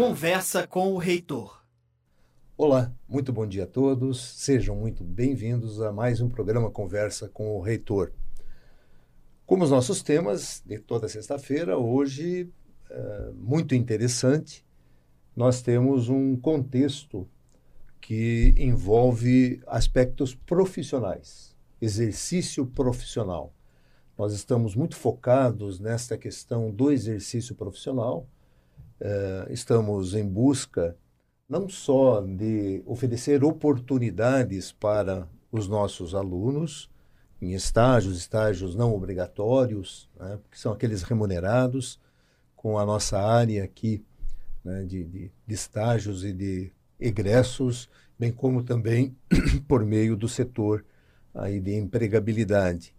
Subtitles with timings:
[0.00, 1.62] Conversa com o Reitor.
[2.56, 4.18] Olá, muito bom dia a todos.
[4.18, 8.10] Sejam muito bem-vindos a mais um programa Conversa com o Reitor.
[9.44, 12.48] Como os nossos temas de toda sexta-feira, hoje,
[12.88, 14.64] é, muito interessante,
[15.36, 17.28] nós temos um contexto
[18.00, 23.52] que envolve aspectos profissionais, exercício profissional.
[24.16, 28.26] Nós estamos muito focados nesta questão do exercício profissional,
[29.00, 30.96] é, estamos em busca
[31.48, 36.88] não só de oferecer oportunidades para os nossos alunos,
[37.42, 41.98] em estágios, estágios não obrigatórios, né, que são aqueles remunerados,
[42.54, 44.04] com a nossa área aqui
[44.62, 46.70] né, de, de, de estágios e de
[47.00, 49.16] egressos, bem como também
[49.66, 50.84] por meio do setor
[51.34, 52.94] aí de empregabilidade.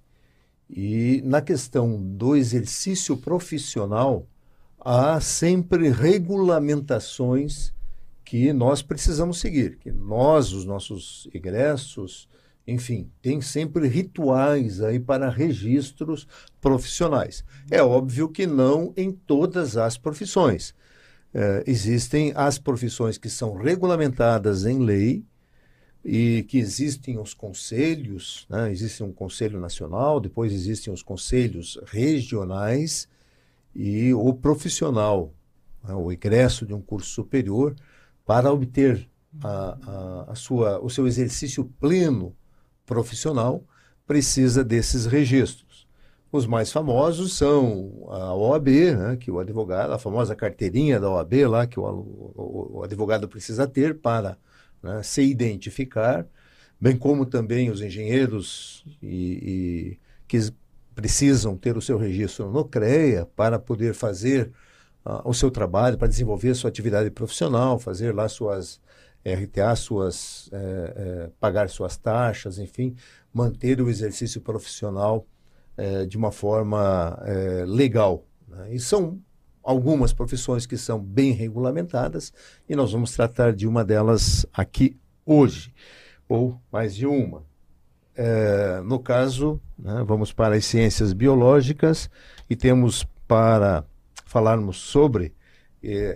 [0.69, 4.25] E na questão do exercício profissional,
[4.83, 7.73] há sempre regulamentações
[8.25, 12.27] que nós precisamos seguir, que nós, os nossos egressos,
[12.67, 16.27] enfim, tem sempre rituais aí para registros
[16.59, 17.43] profissionais.
[17.69, 20.73] É óbvio que não em todas as profissões.
[21.33, 25.23] É, existem as profissões que são regulamentadas em lei
[26.03, 28.71] e que existem os conselhos, né?
[28.71, 33.07] existe um conselho nacional, depois existem os conselhos regionais
[33.75, 35.33] e o profissional,
[35.83, 35.93] né?
[35.93, 37.75] o egresso de um curso superior,
[38.25, 39.09] para obter
[39.43, 39.77] a,
[40.27, 42.35] a, a sua, o seu exercício pleno
[42.85, 43.63] profissional
[44.05, 45.87] precisa desses registros.
[46.31, 51.33] Os mais famosos são a OAB, né, que o advogado, a famosa carteirinha da OAB
[51.45, 54.37] lá que o, o, o advogado precisa ter para
[54.81, 56.25] né, se identificar,
[56.79, 60.37] bem como também os engenheiros e, e que
[60.95, 64.51] precisam ter o seu registro no CREA para poder fazer
[65.05, 68.81] uh, o seu trabalho, para desenvolver sua atividade profissional, fazer lá suas
[69.25, 72.95] RTA, suas, é, é, pagar suas taxas, enfim,
[73.31, 75.25] manter o exercício profissional
[76.07, 77.17] de uma forma
[77.65, 78.23] legal.
[78.47, 78.75] Né?
[78.75, 79.19] E são
[79.63, 82.33] algumas profissões que são bem regulamentadas
[82.67, 85.73] e nós vamos tratar de uma delas aqui hoje,
[86.27, 87.43] ou mais de uma.
[88.15, 92.09] É, no caso, né, vamos para as ciências biológicas
[92.49, 93.85] e temos para
[94.25, 95.33] falarmos sobre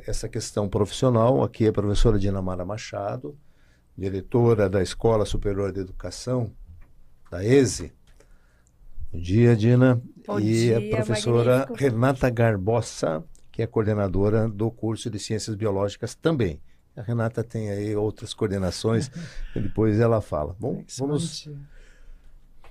[0.05, 1.43] essa questão profissional.
[1.43, 3.37] Aqui é a professora Dinamara Machado,
[3.97, 6.51] diretora da Escola Superior de Educação,
[7.31, 7.91] da ESE.
[9.11, 10.01] Bom dia, Dina.
[10.27, 11.79] Bom e dia, a professora magnífico.
[11.79, 16.61] Renata Garbosa, que é coordenadora do curso de Ciências Biológicas também.
[16.95, 19.09] A Renata tem aí outras coordenações,
[19.55, 20.55] e depois ela fala.
[20.59, 21.49] Bom, vamos,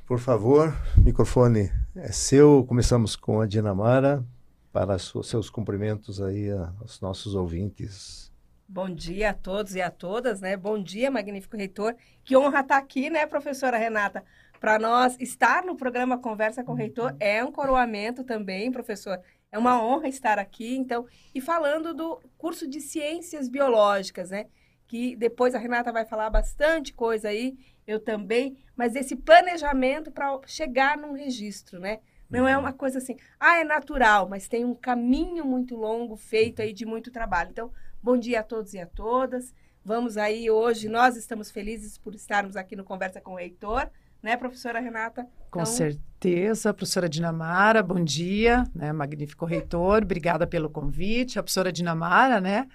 [0.06, 2.64] por favor, microfone é seu.
[2.66, 4.24] Começamos com a Dinamara
[4.72, 6.50] para seus cumprimentos aí
[6.80, 8.32] aos nossos ouvintes.
[8.68, 10.56] Bom dia a todos e a todas, né?
[10.56, 11.94] Bom dia, magnífico reitor.
[12.22, 14.24] Que honra estar aqui, né, professora Renata?
[14.60, 19.20] Para nós estar no programa Conversa com o Reitor é um coroamento também, professor.
[19.52, 24.46] É uma honra estar aqui, então, e falando do curso de Ciências Biológicas, né?
[24.94, 30.38] Que depois a Renata vai falar bastante coisa aí, eu também, mas esse planejamento para
[30.46, 31.98] chegar num registro, né?
[32.30, 36.62] Não é uma coisa assim, ah, é natural, mas tem um caminho muito longo feito
[36.62, 37.50] aí de muito trabalho.
[37.50, 39.52] Então, bom dia a todos e a todas.
[39.84, 43.90] Vamos aí hoje, nós estamos felizes por estarmos aqui no Conversa com o Heitor,
[44.22, 45.26] né, professora Renata?
[45.50, 45.66] Com então...
[45.72, 51.36] certeza, professora Dinamara, bom dia, né, magnífico reitor, obrigada pelo convite.
[51.36, 52.68] A professora Dinamara, né,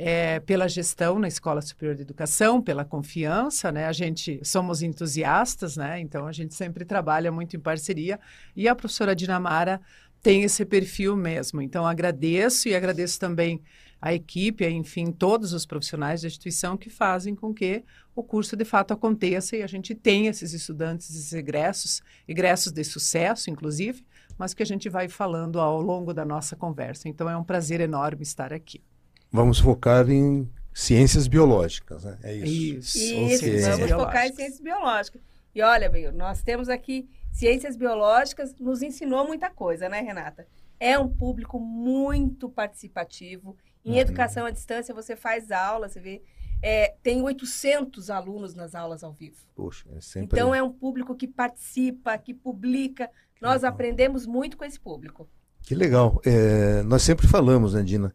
[0.00, 3.86] é, pela gestão na Escola Superior de Educação, pela confiança, né?
[3.86, 5.98] A gente somos entusiastas, né?
[5.98, 8.20] Então a gente sempre trabalha muito em parceria
[8.54, 9.80] e a professora Dinamara
[10.22, 11.60] tem esse perfil mesmo.
[11.60, 13.60] Então agradeço e agradeço também
[14.00, 17.82] a equipe, enfim, todos os profissionais da instituição que fazem com que
[18.14, 22.84] o curso de fato aconteça e a gente tenha esses estudantes, esses egressos, egressos de
[22.84, 24.06] sucesso, inclusive,
[24.38, 27.08] mas que a gente vai falando ao longo da nossa conversa.
[27.08, 28.80] Então é um prazer enorme estar aqui
[29.30, 32.18] vamos focar em ciências biológicas, né?
[32.22, 32.98] É isso.
[32.98, 35.20] Isso, isso vamos focar em ciências biológicas.
[35.54, 40.46] E olha, bem, nós temos aqui ciências biológicas, nos ensinou muita coisa, né, Renata?
[40.78, 43.56] É um público muito participativo.
[43.84, 43.98] Em uhum.
[43.98, 46.22] educação à distância, você faz aula, você vê.
[46.60, 49.36] É, tem 800 alunos nas aulas ao vivo.
[49.54, 50.36] Poxa, é sempre...
[50.36, 53.08] Então, é um público que participa, que publica.
[53.34, 53.70] Que nós legal.
[53.70, 55.28] aprendemos muito com esse público.
[55.62, 56.20] Que legal.
[56.24, 58.12] É, nós sempre falamos, né, Dina?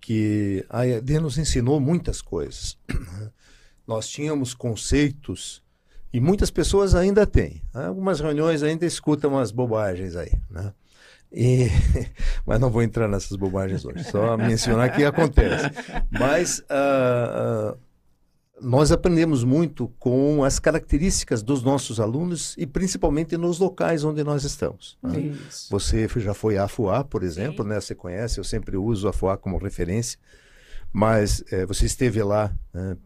[0.00, 2.78] Que a EAD nos ensinou muitas coisas.
[3.86, 5.62] Nós tínhamos conceitos
[6.12, 7.62] e muitas pessoas ainda têm.
[7.72, 10.72] Algumas reuniões ainda escutam umas bobagens aí, né?
[11.30, 11.68] E,
[12.46, 15.70] mas não vou entrar nessas bobagens hoje, só mencionar que acontece.
[16.10, 17.78] Mas uh, uh,
[18.60, 24.44] nós aprendemos muito com as características dos nossos alunos e principalmente nos locais onde nós
[24.44, 24.98] estamos.
[25.02, 25.36] Né?
[25.70, 27.80] Você já foi à FUA, por exemplo, né?
[27.80, 30.18] Você conhece, eu sempre uso a FUA como referência,
[30.92, 32.96] mas é, você esteve lá, né?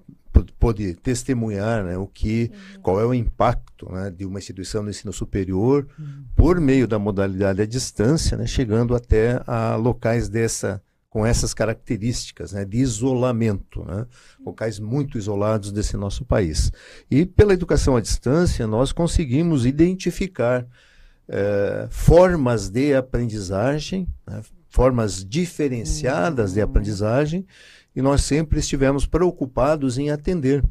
[0.58, 2.50] pôde testemunhar né, o que,
[2.80, 6.24] qual é o impacto né, de uma instituição de ensino superior uhum.
[6.34, 10.82] por meio da modalidade à distância, né, chegando até a locais dessa
[11.12, 14.06] com essas características né, de isolamento, né,
[14.42, 16.72] locais muito isolados desse nosso país.
[17.10, 20.66] E pela educação à distância, nós conseguimos identificar
[21.28, 27.46] eh, formas de aprendizagem, né, formas diferenciadas de aprendizagem,
[27.94, 30.64] e nós sempre estivemos preocupados em atender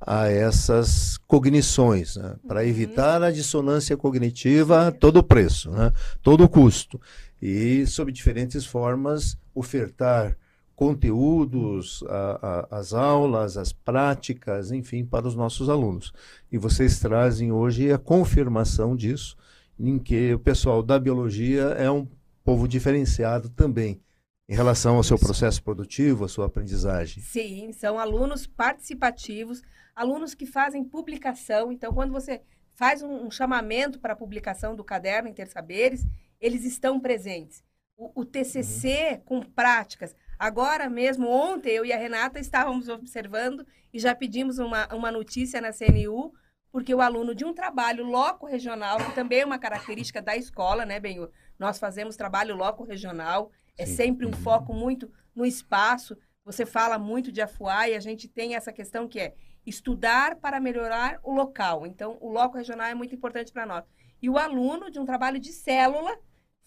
[0.00, 2.66] a essas cognições, né, para uhum.
[2.66, 7.00] evitar a dissonância cognitiva a todo preço, né, todo custo
[7.44, 10.34] e sob diferentes formas ofertar
[10.74, 16.10] conteúdos, a, a, as aulas, as práticas, enfim, para os nossos alunos.
[16.50, 19.36] E vocês trazem hoje a confirmação disso,
[19.78, 22.08] em que o pessoal da biologia é um
[22.42, 24.00] povo diferenciado também
[24.48, 27.22] em relação ao seu processo produtivo, à sua aprendizagem.
[27.22, 29.62] Sim, são alunos participativos,
[29.94, 31.70] alunos que fazem publicação.
[31.70, 32.40] Então, quando você
[32.74, 36.06] faz um, um chamamento para a publicação do caderno Intersaberes,
[36.44, 37.64] eles estão presentes.
[37.96, 39.20] O, o TCC uhum.
[39.20, 40.14] com práticas.
[40.38, 45.58] Agora mesmo, ontem, eu e a Renata estávamos observando e já pedimos uma, uma notícia
[45.58, 46.34] na CNU,
[46.70, 50.84] porque o aluno de um trabalho loco regional, que também é uma característica da escola,
[50.84, 51.30] né, Benhur?
[51.58, 54.36] Nós fazemos trabalho loco regional, é sempre um uhum.
[54.36, 56.14] foco muito no espaço.
[56.44, 60.60] Você fala muito de Afuá e a gente tem essa questão que é estudar para
[60.60, 61.86] melhorar o local.
[61.86, 63.84] Então, o loco regional é muito importante para nós.
[64.20, 66.14] E o aluno de um trabalho de célula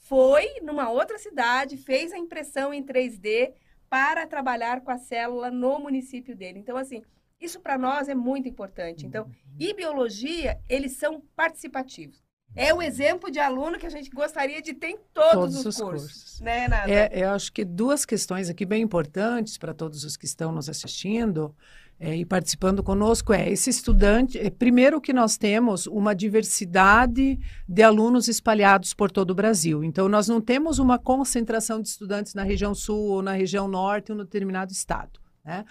[0.08, 3.52] foi numa outra cidade, fez a impressão em 3D
[3.90, 6.60] para trabalhar com a célula no município dele.
[6.60, 7.04] Então, assim,
[7.40, 9.06] isso para nós é muito importante.
[9.06, 9.32] Então, uhum.
[9.60, 12.26] e biologia, eles são participativos.
[12.56, 15.66] É o exemplo de aluno que a gente gostaria de ter em todos, todos os,
[15.66, 16.12] os, cursos.
[16.12, 16.42] cursos.
[16.42, 16.92] Né, Nada?
[16.92, 20.70] É, eu acho que duas questões aqui bem importantes para todos os que estão nos
[20.70, 21.56] assistindo
[22.00, 24.38] é, e participando conosco é esse estudante.
[24.38, 29.84] É, primeiro que nós temos uma diversidade de alunos espalhados por todo o Brasil.
[29.84, 34.12] Então, nós não temos uma concentração de estudantes na região sul ou na região norte
[34.12, 35.20] ou no determinado estado.
[35.44, 35.66] Né?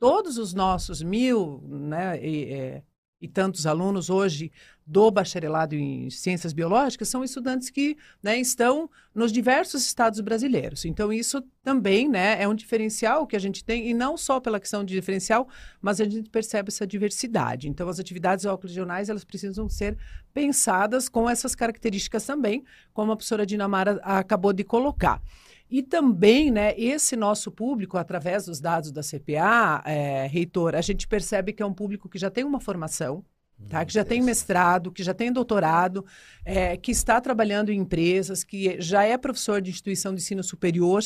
[0.00, 2.82] Todos os nossos mil né, e, é,
[3.20, 4.52] e tantos alunos hoje
[4.86, 10.84] do bacharelado em ciências biológicas são estudantes que né, estão nos diversos estados brasileiros.
[10.84, 14.58] Então, isso também né, é um diferencial que a gente tem, e não só pela
[14.58, 15.46] questão de diferencial,
[15.80, 17.68] mas a gente percebe essa diversidade.
[17.68, 19.98] Então, as atividades regionais elas precisam ser
[20.32, 25.20] pensadas com essas características também, como a professora Dinamara acabou de colocar.
[25.70, 31.06] E também, né, esse nosso público, através dos dados da CPA, é, reitor, a gente
[31.06, 33.22] percebe que é um público que já tem uma formação,
[33.68, 33.84] tá?
[33.84, 36.06] que já tem mestrado, que já tem doutorado,
[36.44, 41.02] é, que está trabalhando em empresas, que já é professor de instituição de ensino superior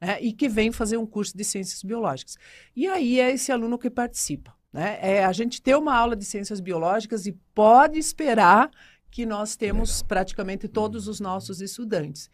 [0.00, 0.18] né?
[0.20, 2.36] e que vem fazer um curso de ciências biológicas.
[2.76, 4.54] E aí é esse aluno que participa.
[4.72, 4.98] Né?
[5.00, 8.70] É a gente ter uma aula de ciências biológicas e pode esperar
[9.10, 12.28] que nós temos praticamente todos os nossos estudantes.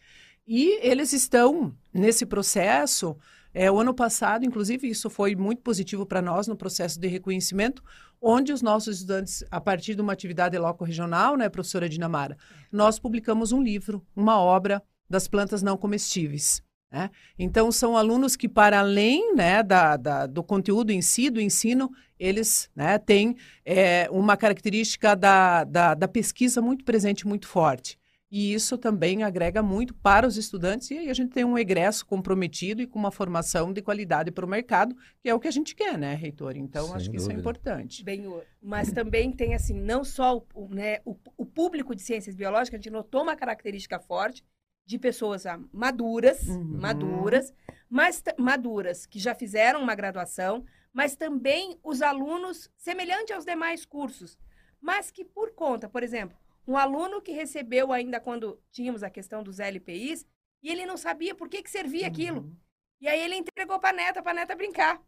[0.47, 3.15] E eles estão nesse processo.
[3.53, 7.83] É, o ano passado, inclusive, isso foi muito positivo para nós no processo de reconhecimento,
[8.21, 12.37] onde os nossos estudantes, a partir de uma atividade loco regional, né, professora Dinamara,
[12.71, 16.63] nós publicamos um livro, uma obra das plantas não comestíveis.
[16.91, 17.09] Né?
[17.39, 21.89] Então, são alunos que, para além né, da, da, do conteúdo em si, do ensino,
[22.19, 27.97] eles né, têm é, uma característica da, da, da pesquisa muito presente, muito forte.
[28.31, 32.05] E isso também agrega muito para os estudantes e aí a gente tem um egresso
[32.05, 35.51] comprometido e com uma formação de qualidade para o mercado, que é o que a
[35.51, 36.55] gente quer, né, reitor?
[36.55, 37.33] Então, Sem acho que dúvida.
[37.33, 38.03] isso é importante.
[38.05, 38.23] Bem,
[38.61, 42.81] mas também tem, assim, não só o, né, o, o público de ciências biológicas, a
[42.81, 44.45] gente notou uma característica forte
[44.85, 46.79] de pessoas maduras, uhum.
[46.79, 47.53] maduras,
[47.89, 54.37] mas maduras que já fizeram uma graduação, mas também os alunos semelhante aos demais cursos,
[54.79, 56.37] mas que por conta, por exemplo,
[56.67, 60.25] um aluno que recebeu ainda quando tínhamos a questão dos LPIs,
[60.63, 62.07] e ele não sabia por que, que servia uhum.
[62.07, 62.57] aquilo.
[62.99, 65.01] E aí ele entregou para a neta, para a neta brincar.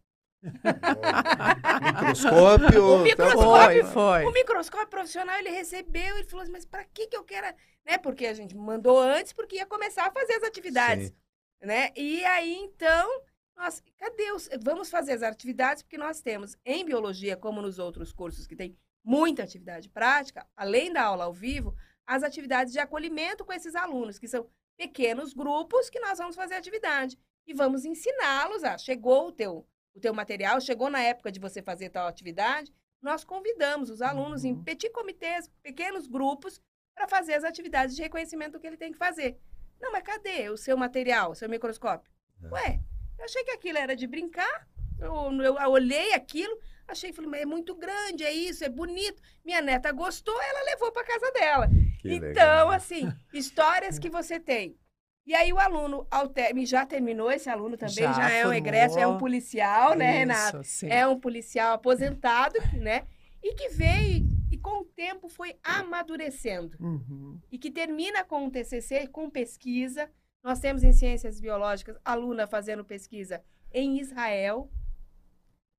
[1.95, 2.95] microscópio.
[2.95, 4.25] O microscópio, foi, foi.
[4.25, 7.55] O microscópio profissional ele recebeu e falou assim, mas para que que eu quero,
[7.85, 7.97] né?
[7.97, 11.15] Porque a gente mandou antes porque ia começar a fazer as atividades, Sim.
[11.61, 11.91] né?
[11.95, 13.21] E aí então,
[13.55, 18.11] nós, cadê os, vamos fazer as atividades porque nós temos em biologia como nos outros
[18.11, 23.45] cursos que tem muita atividade prática, além da aula ao vivo, as atividades de acolhimento
[23.45, 28.63] com esses alunos, que são pequenos grupos que nós vamos fazer atividade e vamos ensiná-los
[28.63, 32.73] a chegou o teu o teu material, chegou na época de você fazer tal atividade,
[32.99, 34.63] nós convidamos os alunos em Uhum.
[34.63, 36.59] petit comitês, pequenos grupos,
[36.95, 39.37] para fazer as atividades de reconhecimento do que ele tem que fazer.
[39.79, 42.11] Não, mas cadê o seu material, o seu microscópio?
[42.41, 42.47] É.
[42.47, 42.79] Ué,
[43.19, 44.67] eu achei que aquilo era de brincar,
[44.99, 46.57] eu, eu olhei aquilo,
[46.93, 49.21] achei, falei, mas é muito grande, é isso, é bonito.
[49.43, 51.67] Minha neta gostou, ela levou para casa dela.
[51.99, 52.71] Que então, legal.
[52.71, 54.77] assim, histórias que você tem.
[55.25, 58.53] E aí o aluno, ao ter- já terminou esse aluno também, já, Já é um
[58.53, 60.63] egresso, é um policial, né, Isso, Renata?
[60.63, 60.87] sim.
[60.89, 63.05] É um policial aposentado, né?
[63.41, 66.75] E que veio e com o tempo foi amadurecendo.
[66.79, 67.39] Uhum.
[67.51, 70.09] E que termina com um TCC, com pesquisa.
[70.43, 74.69] Nós temos em ciências biológicas aluna fazendo pesquisa em Israel,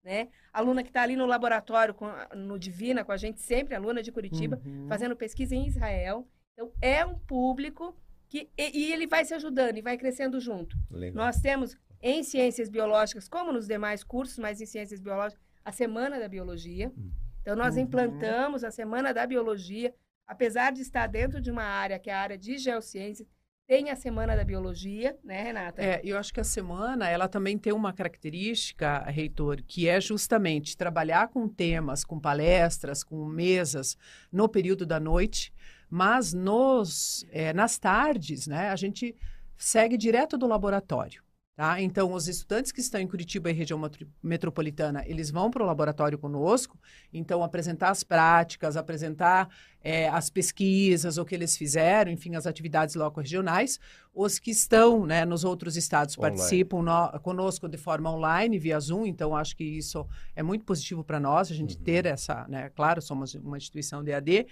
[0.04, 0.28] né?
[0.52, 4.02] Aluna que está ali no laboratório, com, a- no Divina, com a gente sempre, aluna
[4.02, 4.86] de Curitiba, Uhum.
[4.88, 6.28] fazendo pesquisa em Israel.
[6.52, 7.96] Então, é um público
[8.28, 8.50] que.
[8.56, 10.76] E, e ele vai se ajudando e vai crescendo junto.
[10.90, 11.24] Legal.
[11.24, 16.20] Nós temos em ciências biológicas, como nos demais cursos, mas em ciências biológicas, a Semana
[16.20, 16.92] da Biologia.
[16.96, 17.10] Hum.
[17.40, 17.82] Então, nós Uhum.
[17.82, 19.94] implantamos a Semana da Biologia,
[20.26, 23.26] apesar de estar dentro de uma área que é a área de geociências,
[23.66, 25.82] tem a Semana da Biologia, né, Renata?
[25.82, 30.76] É, eu acho que a semana ela também tem uma característica, reitor, que é justamente
[30.76, 33.96] trabalhar com temas, com palestras, com mesas
[34.30, 35.52] no período da noite,
[35.88, 39.16] mas nos é, nas tardes, né, a gente
[39.56, 41.23] segue direto do laboratório.
[41.56, 41.80] Tá?
[41.80, 45.66] Então, os estudantes que estão em Curitiba e região metro- metropolitana, eles vão para o
[45.66, 46.76] laboratório conosco,
[47.12, 49.48] então apresentar as práticas, apresentar
[49.80, 53.78] é, as pesquisas, o que eles fizeram, enfim, as atividades loco-regionais.
[54.12, 56.36] Os que estão né, nos outros estados Online.
[56.36, 61.04] participam no- conosco de forma online, via Zoom, então acho que isso é muito positivo
[61.04, 61.84] para nós, a gente Uhum.
[61.84, 64.44] ter essa, né, claro, somos uma instituição de AD,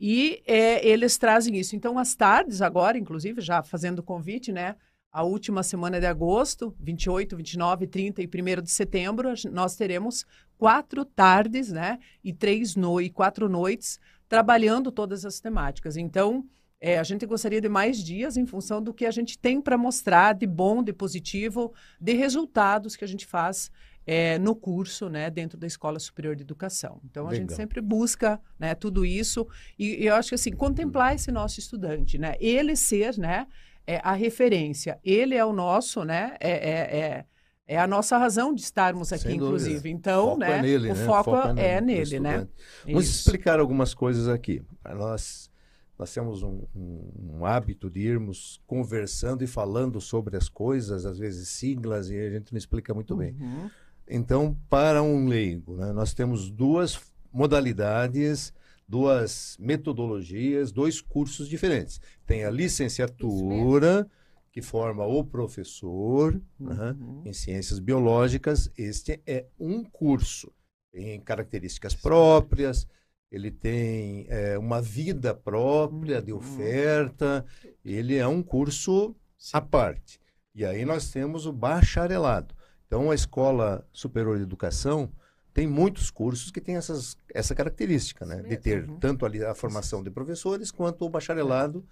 [0.00, 1.76] e é, eles trazem isso.
[1.76, 4.74] Então, às tardes, agora, inclusive, já fazendo o convite, né?
[5.12, 10.24] A última semana de agosto, 28, 29, 30 e 1 de setembro, nós teremos
[10.56, 11.98] quatro tardes, né?
[12.22, 13.98] E três no e quatro noites
[14.28, 15.96] trabalhando todas as temáticas.
[15.96, 16.46] Então,
[16.80, 19.76] é, a gente gostaria de mais dias em função do que a gente tem para
[19.76, 23.70] mostrar de bom, de positivo, de resultados que a gente faz
[24.06, 27.00] é, no curso, né, dentro da Escola Superior de Educação.
[27.04, 27.56] Então, a gente Legal.
[27.56, 29.46] sempre busca, né, tudo isso
[29.78, 33.46] e, e eu acho que assim contemplar esse nosso estudante, né, ele ser, né,
[33.94, 37.24] é, a referência, ele é o nosso, né, é, é, é,
[37.66, 39.56] é a nossa razão de estarmos aqui, Sem dúvida.
[39.56, 39.90] inclusive.
[39.90, 41.06] Então, Foco né, é nele, o né?
[41.06, 42.46] foco, Foco é no nele, né?
[42.84, 43.18] Vamos Isso.
[43.28, 44.62] explicar algumas coisas aqui.
[44.96, 45.50] Nós,
[45.98, 51.18] nós temos um, um- um hábito de irmos conversando e falando sobre as coisas, às
[51.18, 53.36] vezes siglas, e a gente não explica muito bem.
[53.40, 53.70] Uhum.
[54.08, 56.98] Então, para um leigo, né, nós temos duas
[57.32, 58.52] modalidades,
[58.90, 62.00] duas metodologias, dois cursos diferentes.
[62.26, 64.10] Tem a licenciatura,
[64.52, 67.22] que forma o professor, né, Uhum.
[67.24, 68.68] em ciências biológicas.
[68.76, 70.52] Este é um curso.
[70.92, 72.84] Tem características próprias,
[73.30, 76.38] ele tem é, uma vida própria de Uhum.
[76.38, 77.46] oferta,
[77.84, 79.14] ele é um curso
[79.52, 80.18] à parte.
[80.52, 82.52] E aí nós temos o bacharelado.
[82.88, 85.12] Então, a Escola Superior de Educação
[85.52, 88.40] tem muitos cursos que têm essas, essa característica, né?
[88.40, 88.98] Isso De ter mesmo.
[88.98, 91.84] tanto ali a formação de professores quanto o bacharelado,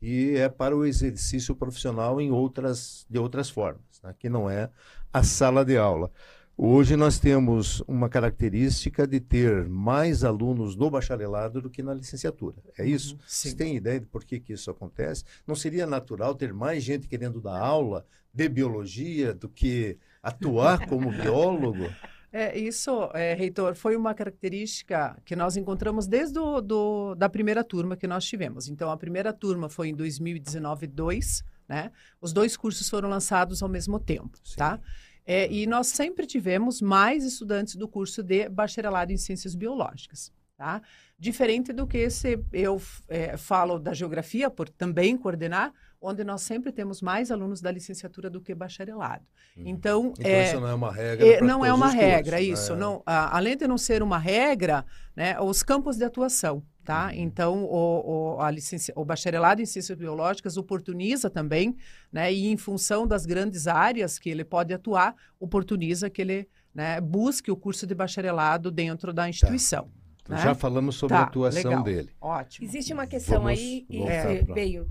[0.00, 4.14] que é para o exercício profissional em outras, de outras formas, né?
[4.18, 4.70] que não é
[5.12, 6.10] a sala de aula.
[6.56, 12.56] Hoje nós temos uma característica de ter mais alunos no bacharelado do que na licenciatura.
[12.78, 13.14] É isso?
[13.14, 13.20] Uhum.
[13.26, 13.56] Você Sim.
[13.56, 15.24] tem ideia de por que, que isso acontece?
[15.46, 21.10] Não seria natural ter mais gente querendo dar aula de biologia do que atuar como
[21.22, 21.90] biólogo?
[22.36, 27.62] É, isso, é, reitor, foi uma característica que nós encontramos desde do, do- da primeira
[27.62, 28.66] turma que nós tivemos.
[28.68, 31.92] Então, a primeira turma foi em 2019, 2, né?
[32.20, 34.56] Os dois cursos foram lançados ao mesmo tempo, Sim.
[34.56, 34.80] tá?
[35.24, 40.82] É, e nós sempre tivemos mais estudantes do curso de bacharelado em ciências biológicas, tá?
[41.16, 45.72] Diferente do que se eu é, falo da geografia, por também coordenar,
[46.04, 49.24] onde nós sempre temos mais alunos da licenciatura do que bacharelado.
[49.56, 51.26] Então, Então, é, isso não é uma regra.
[51.26, 52.72] é, não é uma os regra, cursos, isso.
[52.74, 52.80] né?
[52.80, 54.84] Não, a- além de não ser uma regra,
[55.16, 57.06] né, os campos de atuação, tá?
[57.06, 57.12] Uhum.
[57.14, 58.92] Então, o, o, a licenci...
[58.94, 61.76] o bacharelado em ciências biológicas oportuniza também,
[62.12, 67.00] né, e em função das grandes áreas que ele pode atuar, oportuniza que ele né,
[67.00, 69.88] busque o curso de bacharelado dentro da instituição.
[70.28, 70.38] né?
[70.38, 71.82] Já falamos sobre Tá, a atuação legal.
[71.84, 72.10] dele.
[72.20, 72.66] Ótimo.
[72.66, 74.88] Existe uma questão Vamos aí, e, é, pra- veio,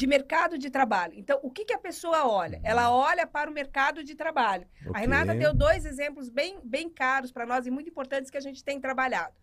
[0.00, 1.12] de mercado de trabalho.
[1.14, 2.58] Então, o que, que a pessoa olha?
[2.64, 4.66] Ela olha para o mercado de trabalho.
[4.86, 5.00] A Ok.
[5.02, 8.64] Renata deu dois exemplos bem, bem caros para nós e muito importantes que a gente
[8.64, 9.34] tem trabalhado.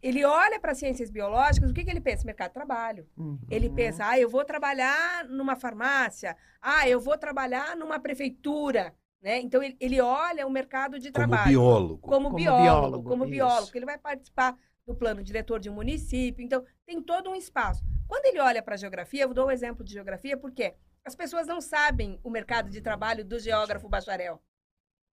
[0.00, 2.24] ele olha para ciências biológicas, o que, que ele pensa?
[2.24, 3.04] Mercado de trabalho.
[3.16, 3.40] Uhum.
[3.50, 8.94] Ele pensa, ah, eu vou trabalhar numa farmácia, ah, eu vou trabalhar numa prefeitura.
[9.20, 9.40] Né?
[9.40, 11.48] Então, ele, ele olha o mercado de Como trabalho.
[11.50, 11.98] biólogo.
[11.98, 13.32] Como, Como biólogo, biólogo, como isso.
[13.32, 13.72] biólogo.
[13.74, 14.54] Ele vai participar
[14.86, 16.44] do plano diretor de um município.
[16.44, 17.82] Então, tem todo um espaço.
[18.08, 20.74] Quando ele olha para a geografia, eu dou um exemplo de geografia, porque
[21.04, 24.42] as pessoas não sabem o mercado de trabalho do geógrafo bacharel.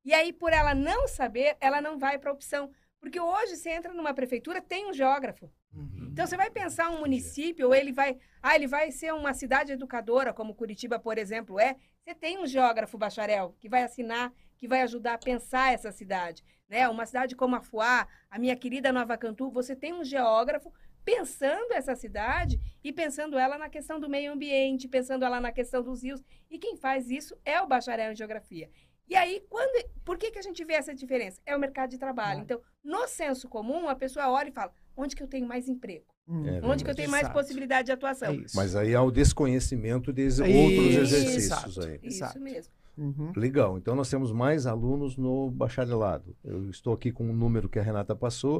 [0.05, 2.71] E aí, por ela não saber, ela não vai para a opção.
[3.01, 5.51] Porque hoje, você entra numa prefeitura, tem um geógrafo.
[5.73, 6.09] Uhum.
[6.11, 8.17] Então, você vai pensar um município, ou ele vai.
[8.41, 11.75] Ah, ele vai ser uma cidade educadora, como Curitiba, por exemplo, é.
[12.01, 16.43] Você tem um geógrafo bacharel que vai assinar, que vai ajudar a pensar essa cidade.
[16.69, 16.87] Né?
[16.87, 20.71] Uma cidade como Afuá, a minha querida Nova Cantu, você tem um geógrafo
[21.05, 25.83] pensando essa cidade e pensando ela na questão do meio ambiente, pensando ela na questão
[25.83, 26.21] dos rios.
[26.49, 28.69] E quem faz isso é o bacharel em geografia.
[29.07, 31.39] E aí, quando, por que, que a gente vê essa diferença?
[31.45, 32.41] É o mercado de trabalho.
[32.41, 36.05] Então, no senso comum, a pessoa olha e fala: onde que eu tenho mais emprego?
[36.27, 36.47] Uhum.
[36.47, 37.39] É Onde que eu tenho mais Exato.
[37.39, 38.29] possibilidade de atuação?
[38.29, 38.55] É isso.
[38.55, 41.81] Mas aí há o desconhecimento de Isso, outros exercícios exato.
[41.81, 41.99] aí.
[42.01, 42.39] Isso Exato.
[42.39, 42.73] mesmo.
[42.97, 43.31] Uhum.
[43.35, 43.77] Legal.
[43.77, 46.35] Então nós temos mais alunos no bacharelado.
[46.43, 48.59] Eu estou aqui com o número que a Renata passou.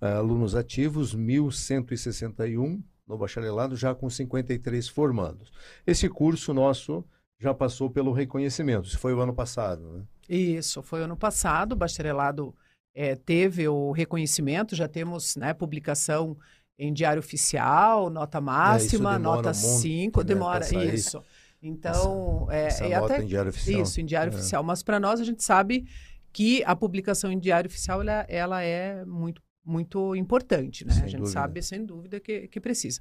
[0.00, 5.52] Eh, alunos ativos, 1.161 no bacharelado, já com 53 formandos.
[5.86, 7.04] Esse curso nosso
[7.38, 8.88] já passou pelo reconhecimento.
[8.88, 10.02] Isso foi o ano passado, né?
[10.28, 12.54] Isso, foi ano passado, o bacharelado
[12.94, 16.36] eh, teve o reconhecimento, já temos né, publicação
[16.78, 20.94] em diário oficial, nota máxima, demora nota um monte, 5, né, demora sair.
[20.94, 21.22] isso.
[21.62, 23.82] Então, é, Essa e nota até em diário oficial.
[23.82, 24.34] isso, em diário É.
[24.34, 24.62] oficial.
[24.62, 25.86] Mas para nós, a gente sabe
[26.32, 30.92] que a publicação em diário oficial ela, ela é muito, muito importante, né?
[30.92, 31.32] Sem a gente dúvida.
[31.32, 33.00] sabe, sem dúvida, que, que precisa.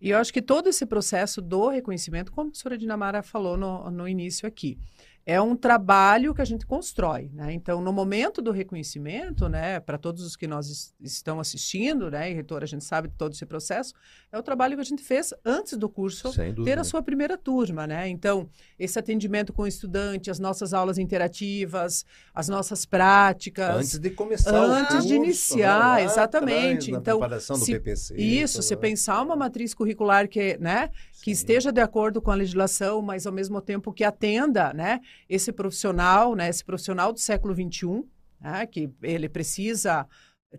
[0.00, 3.90] E eu acho que todo esse processo do reconhecimento, como a professora Dinamara falou no,
[3.90, 4.78] no início aqui,
[5.26, 7.52] é um trabalho que a gente constrói, né?
[7.52, 12.30] Então, no momento do reconhecimento, né, para todos os que nós es- estão assistindo, né,
[12.30, 13.92] e reitor, a gente sabe de todo esse processo,
[14.32, 16.32] é o trabalho que a gente fez antes do curso
[16.64, 18.08] ter a sua primeira turma, né?
[18.08, 18.48] Então,
[18.78, 22.04] esse atendimento com o estudante, as nossas aulas interativas,
[22.34, 23.76] as nossas práticas.
[23.76, 26.94] Antes de começar o Antes de curso, iniciar, né, exatamente.
[26.94, 28.16] atrás, Então, se- PPC.
[28.16, 28.80] Isso, você né?
[28.80, 30.88] pensar uma matriz curricular que, né,
[31.22, 31.30] que Sim.
[31.32, 36.34] esteja de acordo com a legislação, mas ao mesmo tempo que atenda, né, esse profissional,
[36.34, 38.04] né, esse profissional do século XXI,
[38.40, 40.06] né, que ele precisa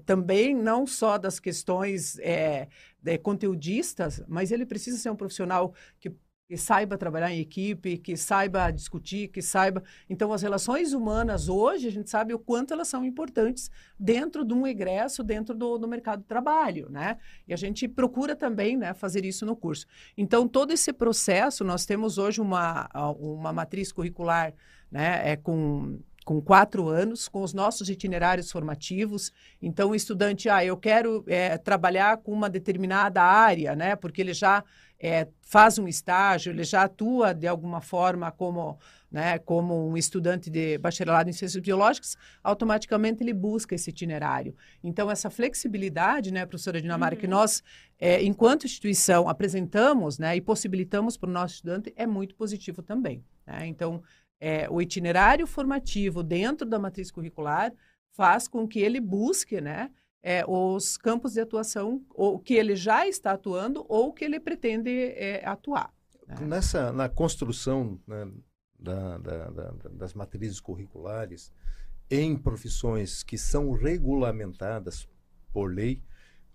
[0.05, 2.67] também não só das questões é,
[3.05, 6.13] é, conteudistas, mas ele precisa ser um profissional que,
[6.51, 9.81] que saiba trabalhar em equipe, que saiba discutir, que saiba.
[10.09, 14.53] Então, as relações humanas hoje, a gente sabe o quanto elas são importantes dentro de
[14.53, 17.17] um egresso, dentro do, do mercado de trabalho, né?
[17.47, 19.85] E a gente procura também né, fazer isso no curso.
[20.17, 24.53] Então, todo esse processo, nós temos hoje uma, uma matriz curricular
[24.91, 29.31] né, é, com, com quatro anos, com os nossos itinerários formativos.
[29.61, 33.95] Então, o estudante, ah, eu quero é, trabalhar com uma determinada área, né?
[33.95, 34.61] Porque ele já
[35.03, 38.77] é, faz um estágio, ele já atua de alguma forma como,
[39.11, 44.55] né, como um estudante de bacharelado em ciências biológicas, automaticamente ele busca esse itinerário.
[44.83, 47.63] Então, essa flexibilidade, né, professora Dinamara, que nós,
[47.97, 53.25] é, enquanto instituição, apresentamos né, e possibilitamos para o nosso estudante é muito positivo também.
[53.47, 53.65] Né?
[53.65, 54.03] Então,
[54.39, 57.73] é, o itinerário formativo dentro da matriz curricular
[58.11, 59.89] faz com que ele busque né,
[60.23, 64.89] é, os campos de atuação, ou que ele já está atuando ou que ele pretende
[64.89, 65.91] é, atuar.
[66.27, 66.35] né?
[66.41, 68.31] Nessa, na construção né,
[68.79, 71.51] da- da- da- da- das matrizes curriculares
[72.09, 75.07] em profissões que são regulamentadas
[75.53, 76.01] por lei,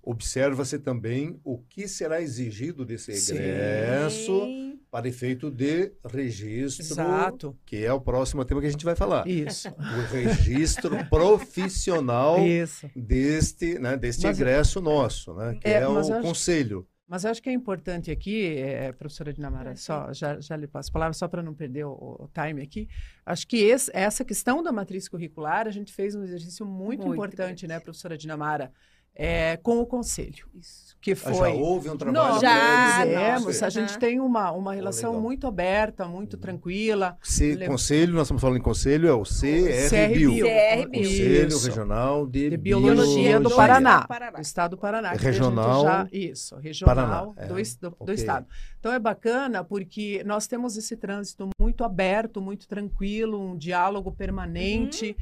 [0.02, 4.75] observa-se também o que será exigido desse egresso Sim.
[4.96, 7.58] Para efeito de registro, Exato.
[7.66, 9.28] que é o próximo tema que a gente vai falar.
[9.28, 9.68] Isso.
[9.68, 12.90] O registro profissional Isso.
[12.96, 16.86] deste, né, deste Mas- egresso nosso, né, que É, é, mas o acho- conselho.
[17.08, 20.88] Mas acho que é importante aqui, é, professora Dinamara, É, só, já, já lhe passo
[20.88, 22.88] a palavra, só para não perder o, o time aqui.
[23.24, 27.12] Acho que esse- essa questão da matriz curricular, a gente fez um exercício muito, Muito
[27.14, 27.66] importante, grande.
[27.68, 28.72] né, professora Dinamara,
[29.18, 30.94] é, com o conselho, Isso.
[31.00, 31.52] que Ah, Já foi...
[31.54, 35.22] houve um trabalho Nós Já, nós fizemos, a gente tem uma, uma relação legal.
[35.22, 37.16] muito aberta, muito tranquila.
[37.22, 40.44] Se, Lem- conselho, nós estamos falando em conselho, é o CRBio.
[40.44, 41.02] CRBio.
[41.02, 41.66] Conselho Isso.
[41.66, 43.56] Regional de, De Biologia do Biologia.
[43.56, 44.36] Paraná, Paraná.
[44.38, 45.12] do estado do Paraná.
[45.14, 48.14] É que a gente regional já- isso, regional Paraná, do, é, do- do ok.
[48.14, 48.46] estado.
[48.78, 55.16] Então é bacana porque nós temos esse trânsito muito aberto, muito tranquilo, um diálogo permanente.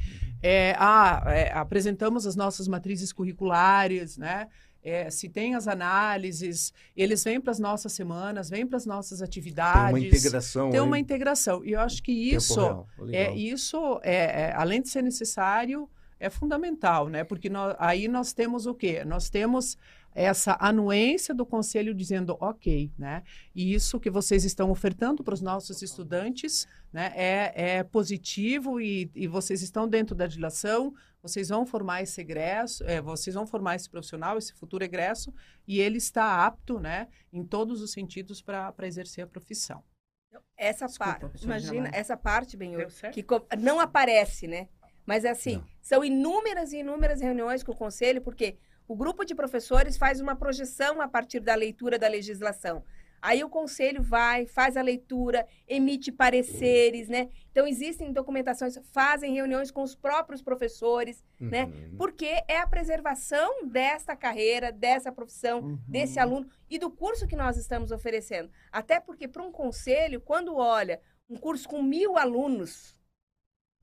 [0.47, 4.47] É, ah, é, apresentamos as nossas matrizes curriculares, né?
[4.83, 9.17] É, se tem as análises, eles vêm para as nossas semanas, vêm para as nossas
[9.17, 9.89] Tem atividades.
[9.89, 10.69] uma integração.
[10.69, 11.65] Tem uma aí, integração.
[11.65, 16.29] E eu acho que tempo isso é, isso, é, é, além de ser necessário, é
[16.29, 17.23] fundamental, né?
[17.23, 19.03] Porque nós, aí nós temos o quê?
[19.03, 19.79] Nós temos
[20.15, 23.21] essa anuência do conselho dizendo ok, né?
[23.53, 27.11] E isso que vocês estão ofertando para os nossos estudantes, né?
[27.13, 32.83] É, é positivo e, e vocês estão dentro da legislação, vocês vão formar esse egresso,
[32.85, 35.33] é, vocês vão formar esse profissional, esse futuro egresso,
[35.67, 37.09] e ele está apto, né?
[37.33, 39.83] Em todos os sentidos para parte a profissão.
[40.57, 42.75] Essa parte, imagina, essa parte, bem,
[43.11, 43.25] que
[43.59, 44.69] não aparece, né?
[45.05, 45.67] Mas é assim, não.
[45.81, 50.35] são inúmeras e inúmeras reuniões com o conselho, porque o grupo de professores faz uma
[50.35, 52.83] projeção a partir da leitura da legislação.
[53.25, 57.29] Aí o conselho vai, faz a leitura, emite pareceres, né?
[57.49, 61.63] Então existem documentações, fazem reuniões com os próprios professores, né?
[61.63, 61.69] uhum.
[61.71, 61.89] né?
[61.97, 65.79] Porque é a preservação desta carreira, dessa profissão, uhum.
[65.87, 68.51] desse aluno e do curso que nós estamos oferecendo.
[68.71, 72.95] Até porque para um conselho, quando olha um curso com mil alunos,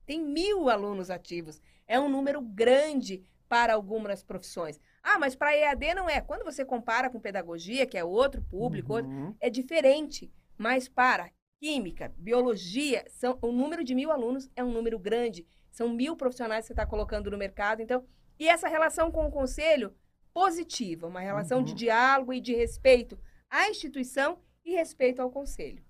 [0.05, 4.79] tem mil alunos ativos, é um número grande para algumas profissões.
[5.03, 6.21] Ah, mas para EAD não é.
[6.21, 9.25] Quando você compara com pedagogia, que é outro público, uhum.
[9.25, 10.31] outro, é diferente.
[10.57, 15.45] Mas para química, biologia, são, o número de mil alunos é um número grande.
[15.69, 17.81] São mil profissionais que você está colocando no mercado.
[17.81, 18.05] Então,
[18.39, 19.93] e essa relação com o conselho
[20.33, 21.63] positiva, uma relação uhum.
[21.63, 25.83] de diálogo e de respeito à instituição e respeito ao conselho.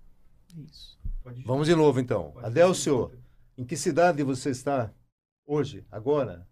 [0.56, 0.98] Isso.
[1.46, 2.34] Vamos de novo então.
[2.38, 3.12] Adelcio,
[3.56, 4.92] em que cidade você está
[5.46, 6.46] hoje, agora?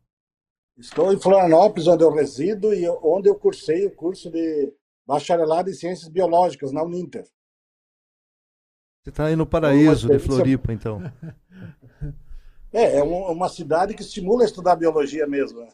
[0.77, 4.73] Estou em Florianópolis, onde eu resido e onde eu cursei o curso de
[5.07, 7.25] bacharelado em Ciências Biológicas na Uninter.
[9.03, 11.01] Você está aí no paraíso de Floripa, então.
[12.75, 15.61] É, é uma cidade que estimula a estudar biologia mesmo.
[15.61, 15.69] Né?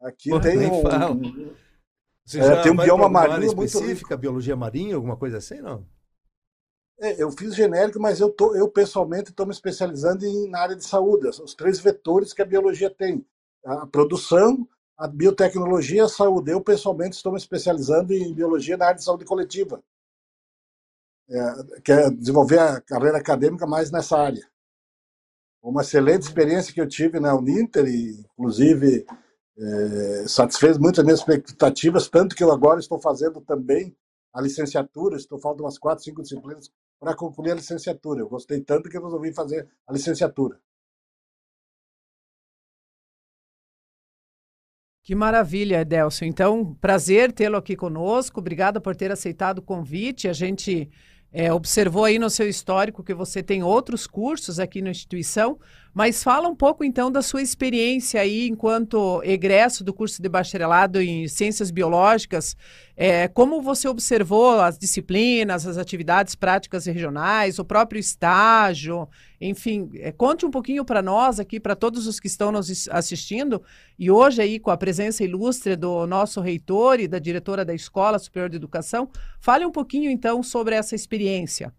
[0.00, 1.54] Aqui Pô, tem um,
[2.24, 5.86] Você é, tem um bioma marinho muito específica, biologia marinha, alguma coisa assim, não?
[6.98, 10.76] É, eu fiz genérico, mas eu, tô, eu pessoalmente estou me especializando em, na área
[10.76, 13.22] de saúde, os três vetores que a biologia tem
[13.64, 16.50] a produção, a biotecnologia a saúde.
[16.50, 19.82] Eu, pessoalmente, estou me especializando em biologia na área de saúde coletiva.
[21.28, 24.46] É, quer desenvolver a carreira acadêmica mais nessa área.
[25.62, 29.06] Uma excelente experiência que eu tive na Uninter, e, inclusive,
[29.56, 33.94] é, satisfez muito as minhas expectativas, tanto que eu agora estou fazendo também
[34.32, 38.20] a licenciatura, estou faltando umas quatro, cinco disciplinas para concluir a licenciatura.
[38.20, 40.58] Eu gostei tanto que resolvi fazer a licenciatura.
[45.10, 46.26] Que maravilha, Edelson.
[46.26, 48.38] Então, prazer tê-lo aqui conosco.
[48.38, 50.28] Obrigada por ter aceitado o convite.
[50.28, 50.88] A gente
[51.32, 55.58] é, observou aí no seu histórico que você tem outros cursos aqui na instituição,
[55.92, 61.00] mas fala um pouco então da sua experiência aí enquanto egresso do curso de bacharelado
[61.00, 62.56] em Ciências Biológicas.
[62.96, 69.08] É, como você observou as disciplinas, as atividades práticas regionais, o próprio estágio,
[69.40, 73.62] enfim, é, conte um pouquinho para nós aqui, para todos os que estão nos assistindo,
[73.98, 78.18] e hoje aí com a presença ilustre do nosso reitor e da diretora da Escola
[78.18, 79.08] Superior de Educação,
[79.40, 81.72] fale um pouquinho então sobre essa experiência.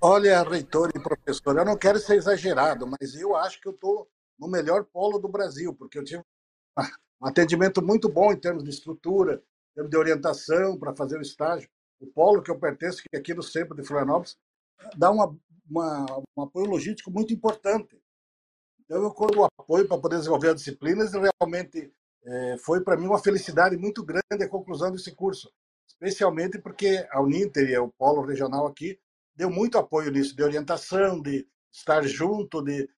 [0.00, 4.08] Olha, reitor e professor, eu não quero ser exagerado, mas eu acho que eu estou
[4.38, 6.22] no melhor polo do Brasil, porque eu tive
[7.20, 11.22] um atendimento muito bom em termos de estrutura, em termos de orientação para fazer o
[11.22, 11.68] estágio.
[11.98, 14.36] O polo que eu pertenço, que é aqui no centro de Florianópolis,
[14.96, 15.34] dá uma,
[15.68, 17.98] uma, um apoio logístico muito importante.
[18.84, 21.92] Então, eu, quando o apoio para poder desenvolver as disciplinas, realmente
[22.24, 25.50] é, foi para mim uma felicidade muito grande a conclusão desse curso,
[25.88, 28.98] especialmente porque a Uninter e o polo regional aqui
[29.36, 32.88] deu muito apoio nisso, de orientação, de estar junto, de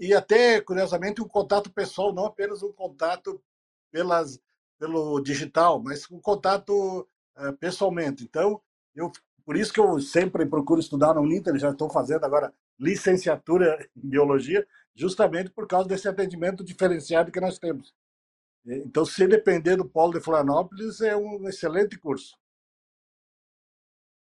[0.00, 3.40] e até curiosamente um contato pessoal, não apenas um contato
[3.90, 4.40] pelas
[4.78, 8.24] pelo digital, mas um contato uh, pessoalmente.
[8.24, 8.60] Então,
[8.96, 9.12] eu
[9.44, 14.08] por isso que eu sempre procuro estudar na Uninter, já estou fazendo agora licenciatura em
[14.08, 17.94] biologia, justamente por causa desse atendimento diferenciado que nós temos.
[18.64, 22.36] Então, se depender do Polo de Florianópolis, é um excelente curso.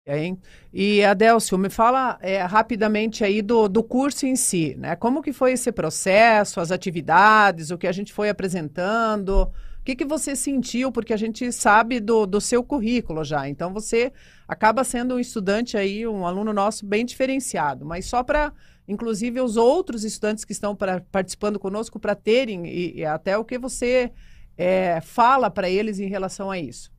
[0.07, 0.39] Hein?
[0.71, 4.95] E Adélcio, me fala é, rapidamente aí do, do curso em si, né?
[4.95, 9.95] Como que foi esse processo, as atividades, o que a gente foi apresentando, o que,
[9.95, 14.13] que você sentiu, porque a gente sabe do, do seu currículo já, então você
[14.47, 18.53] acaba sendo um estudante aí, um aluno nosso bem diferenciado, mas só para,
[18.87, 23.45] inclusive, os outros estudantes que estão pra, participando conosco para terem, e, e, até o
[23.45, 24.11] que você
[24.55, 26.94] é, fala para eles em relação a isso.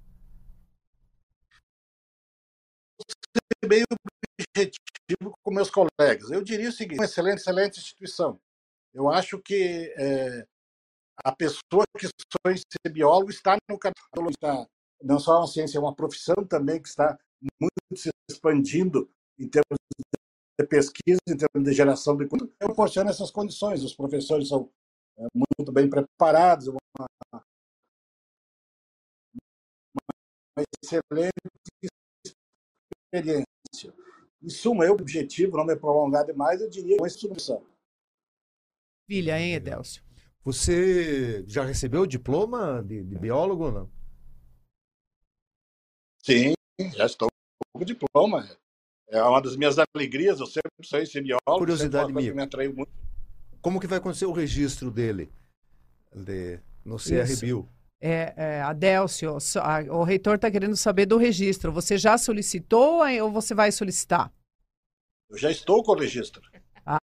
[3.67, 3.83] Bem
[4.57, 6.31] objetivo com meus colegas.
[6.31, 8.41] Eu diria o seguinte: uma excelente, excelente instituição.
[8.95, 10.47] Eu acho que é,
[11.25, 14.67] a pessoa que sonha ser biólogo está no caminho, está,
[15.03, 17.19] não só uma ciência, é uma profissão também que está
[17.61, 19.79] muito se expandindo em termos
[20.59, 23.83] de pesquisa, em termos de geração de conteúdo, proporciona essas condições.
[23.83, 24.71] Os professores são
[25.19, 26.79] é, muito bem preparados, uma,
[27.31, 27.43] uma
[30.83, 31.33] excelente
[33.19, 33.95] experiência.
[34.43, 37.65] Em suma, eu, o objetivo, não me prolongar demais, eu diria com solução.
[39.09, 40.03] Maravilha, hein, Edélcio?
[40.45, 43.91] Você já recebeu o diploma de, de biólogo ou não?
[46.23, 46.55] Sim,
[46.95, 47.29] já estou
[47.73, 48.49] com o diploma.
[49.09, 51.59] É uma das minhas alegrias, eu sempre sei ser biólogo.
[51.59, 52.35] Curiosidade minha.
[52.35, 52.93] Me atraiu muito.
[53.61, 55.33] Como que vai acontecer o registro dele
[56.15, 57.69] de, no CRBio?
[58.01, 59.39] É, é, Adélcio,
[59.91, 61.73] o reitor está querendo saber do registro.
[61.73, 64.33] Você já solicitou ou você vai solicitar?
[65.31, 66.43] Eu já estou com o registro.
[66.85, 66.99] Ah,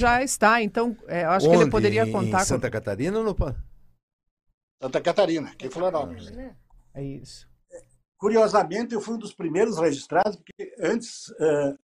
[0.00, 1.56] já está, então é, eu acho Onde?
[1.56, 2.72] que ele poderia contar em Santa com...
[2.72, 3.36] Catarina ou no
[4.82, 6.32] Santa Catarina, aqui em Florianópolis.
[6.94, 7.48] É isso.
[8.16, 11.78] Curiosamente, eu fui um dos primeiros registrados, porque antes uh,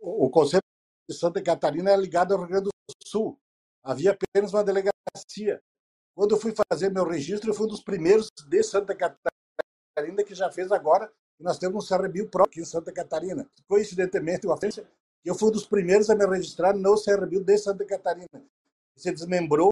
[0.00, 0.62] o Conselho
[1.08, 2.70] de Santa Catarina era ligado ao Rio Grande do
[3.04, 3.38] Sul.
[3.82, 5.60] Havia apenas uma delegacia.
[6.16, 10.34] Quando eu fui fazer meu registro, eu fui um dos primeiros de Santa Catarina que
[10.34, 11.12] já fez agora.
[11.38, 13.46] Nós temos um CRBio próprio aqui em Santa Catarina.
[13.68, 14.82] Coincidentemente, uma frente,
[15.22, 18.42] eu fui um dos primeiros a me registrar no CRBio de Santa Catarina.
[18.96, 19.70] Se desmembrou,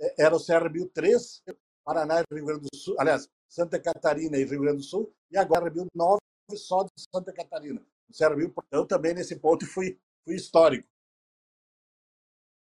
[0.00, 1.42] é, era o CRBio 3,
[1.84, 2.96] Paraná e Rio Grande do Sul.
[2.98, 6.18] Aliás, Santa Catarina e Rio Grande do Sul, e agora Rio 9
[6.56, 7.84] só de Santa Catarina.
[8.08, 10.88] O Cerro eu também nesse ponto fui, fui histórico.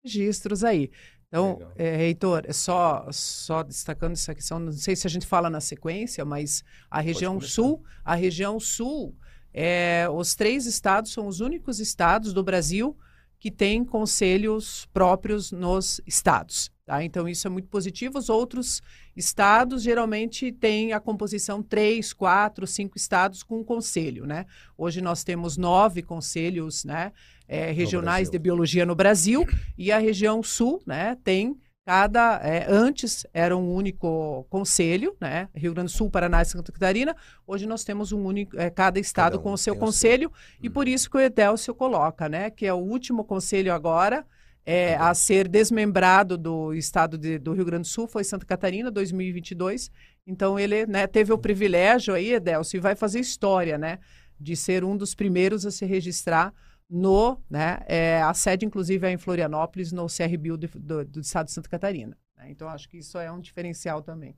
[0.01, 0.89] Registros aí.
[1.33, 5.49] Então, é, reitor, é só, só destacando essa questão, não sei se a gente fala
[5.49, 9.15] na sequência, mas a região sul, a região sul,
[9.51, 12.95] é, os três estados são os únicos estados do Brasil
[13.39, 16.71] que têm conselhos próprios nos estados.
[16.85, 17.03] Tá?
[17.03, 18.19] Então, isso é muito positivo.
[18.19, 18.81] Os outros
[19.15, 24.27] estados geralmente têm a composição três, quatro, cinco estados com um conselho.
[24.27, 24.45] Né?
[24.77, 27.11] Hoje nós temos nove conselhos né,
[27.47, 29.45] é, regionais de biologia no Brasil
[29.77, 35.49] e a região sul né, tem cada é, antes era um único conselho, né?
[35.53, 37.15] Rio Grande do Sul, Paraná e Santa Catarina.
[37.45, 40.37] Hoje nós temos um único, é, cada estado cada um com o seu conselho o
[40.37, 40.59] seu.
[40.63, 40.93] e por uhum.
[40.93, 42.49] isso que o Edelcio coloca, né?
[42.49, 44.25] Que é o último conselho agora
[44.65, 48.89] é, a ser desmembrado do estado de, do Rio Grande do Sul foi Santa Catarina,
[48.89, 49.91] 2022.
[50.25, 53.99] Então ele né, teve o privilégio aí, Edelcio, e vai fazer história, né?
[54.39, 56.53] De ser um dos primeiros a se registrar
[56.89, 57.79] no, né?
[57.87, 61.69] É, a sede, inclusive, é em Florianópolis, no CRBio do, do, do estado de Santa
[61.69, 62.17] Catarina.
[62.37, 62.51] Né?
[62.51, 64.37] Então acho que isso é um diferencial também.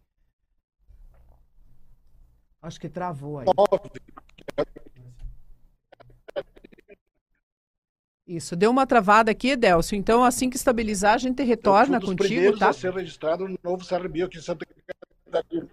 [2.61, 3.45] Acho que travou aí.
[8.27, 9.95] Isso, deu uma travada aqui, Edelcio.
[9.95, 12.69] Então, assim que estabilizar, a gente retorna Eu contigo, tá?
[12.69, 14.65] a ser registrado no novo CRBio aqui em Santa
[15.25, 15.69] Catarina.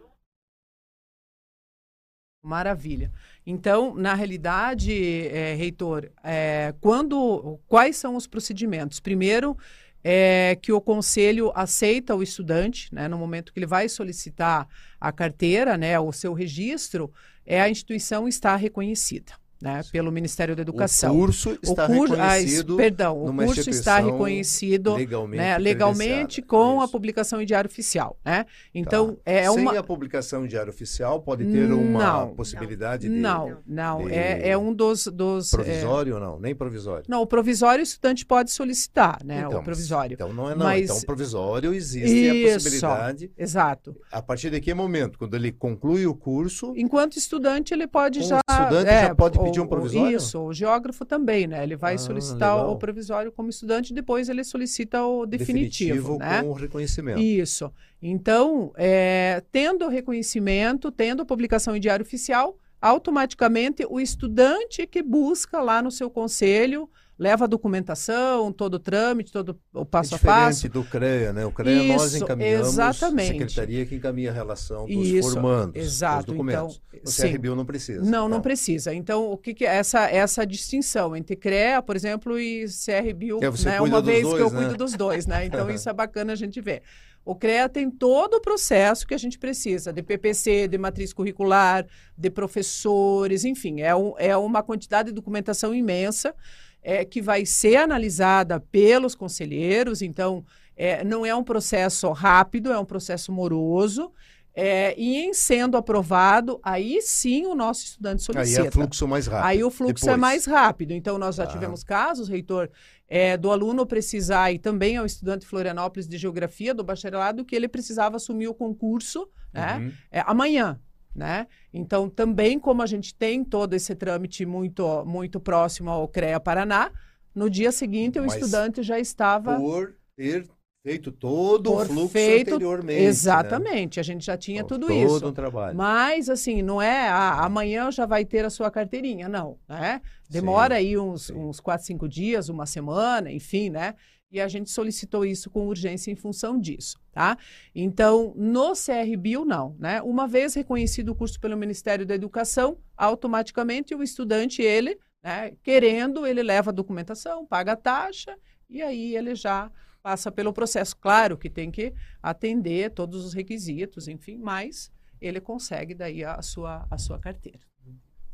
[2.42, 3.10] Maravilha.
[3.46, 9.00] Então, na realidade, é, reitor, é, quando, quais são os procedimentos?
[9.00, 9.56] Primeiro,
[10.04, 14.68] é que o conselho aceita o estudante, né, no momento que ele vai solicitar
[15.00, 17.12] a carteira, né, o seu registro,
[17.44, 21.14] é a instituição está reconhecida né, pelo Ministério da Educação.
[21.14, 22.10] O curso está o cur...
[22.10, 22.74] reconhecido.
[22.74, 28.18] Ah, perdão, o curso está reconhecido legalmente, né, legalmente com a publicação em diário oficial.
[28.24, 28.44] Né?
[28.74, 29.20] Então, tá.
[29.24, 29.78] é Sem uma.
[29.78, 33.50] a publicação em diário oficial, pode ter uma não, possibilidade não, de.
[33.64, 34.08] Não, não.
[34.08, 34.12] De...
[34.12, 35.06] É, é um dos.
[35.06, 36.14] dos é provisório é...
[36.14, 36.40] ou não?
[36.40, 37.04] Nem provisório.
[37.08, 39.44] Não, o provisório o estudante pode solicitar, né?
[39.46, 40.14] Então, o provisório.
[40.14, 40.66] Então não é não.
[40.66, 40.90] Mas...
[40.90, 43.30] Então, provisório existe Isso, a possibilidade.
[43.38, 43.96] Exato.
[44.10, 45.18] A partir de que momento?
[45.18, 46.72] Quando ele conclui o curso.
[46.76, 48.36] Enquanto estudante, ele pode já.
[48.36, 50.16] O estudante é, já pode pedir um provisório?
[50.16, 51.62] Isso, o geógrafo também, né?
[51.62, 52.72] Ele vai ah, solicitar legal.
[52.72, 56.42] o provisório como estudante, depois ele solicita o definitivo, definitivo né?
[56.42, 57.20] com o reconhecimento.
[57.20, 57.72] Isso.
[58.02, 65.02] Então, é, tendo o reconhecimento, tendo a publicação em diário oficial, automaticamente o estudante que
[65.02, 66.90] busca lá no seu conselho
[67.22, 70.68] leva a documentação, todo o trâmite, todo o passo é a passo.
[70.68, 71.46] Do CREA, né?
[71.46, 73.28] O CREA Isso, nós encaminhamos, exatamente.
[73.30, 76.26] a secretaria que encaminha a relação dos Isso, formandos, exato.
[76.26, 76.82] dos documentos.
[76.92, 77.30] Então, o.
[77.30, 78.02] CRBio não precisa.
[78.02, 78.92] Não, não precisa.
[78.92, 83.50] Então, o que, que é essa, essa distinção entre CREA, por exemplo, e CRBio, é,
[83.64, 83.80] né?
[83.80, 84.58] uma vez dois, que eu né?
[84.58, 85.46] cuido dos dois, né?
[85.46, 86.82] Então, isso é bacana a gente ver.
[87.24, 91.86] O CREA tem todo o processo que a gente precisa, de PPC, de matriz curricular,
[92.16, 96.34] de professores, enfim, é, um, é uma quantidade de documentação imensa
[96.82, 100.44] é, que vai ser analisada pelos conselheiros, então
[100.76, 104.10] é, não é um processo rápido, é um processo moroso.
[104.54, 108.60] É, e em sendo aprovado, aí sim o nosso estudante solicita.
[108.60, 109.46] Aí é fluxo mais rápido.
[109.46, 110.14] Aí o fluxo é depois.
[110.14, 110.92] é mais rápido.
[110.92, 111.52] Então, nós já tá.
[111.52, 112.68] tivemos casos, reitor,
[113.14, 117.68] é, do aluno precisar, e também um estudante Florianópolis de Geografia, do bacharelado, que ele
[117.68, 119.92] precisava assumir o concurso né, Uhum.
[120.10, 120.80] é, amanhã.
[121.14, 121.46] Né?
[121.74, 126.90] Então, também como a gente tem todo esse trâmite muito, muito próximo ao CREA Paraná,
[127.34, 129.56] no dia seguinte o Mas estudante já estava...
[129.56, 130.48] Por ter
[130.84, 133.00] Feito todo Por o fluxo feito- anteriormente.
[133.02, 133.06] né?
[133.06, 135.26] Exatamente, a gente já tinha tudo todo isso.
[135.28, 135.76] um trabalho.
[135.76, 139.58] Mas, assim, não é ah, amanhã já vai ter a sua carteirinha, não.
[139.68, 140.00] Né?
[140.28, 141.34] Demora Sim, aí uns, sim.
[141.34, 143.94] uns quatro, cinco dias, uma semana, enfim, né?
[144.28, 147.36] E a gente solicitou isso com urgência em função disso, tá?
[147.74, 150.02] Então, no CRBio, não, né?
[150.02, 156.26] Uma vez reconhecido o curso pelo Ministério da Educação, automaticamente o estudante, ele, né, querendo,
[156.26, 158.34] ele leva a documentação, paga a taxa,
[158.68, 159.70] e aí ele já
[160.02, 160.96] passa pelo processo.
[160.96, 166.86] Claro que tem que atender todos os requisitos, enfim, mas ele consegue daí a sua,
[166.90, 167.60] a sua carteira.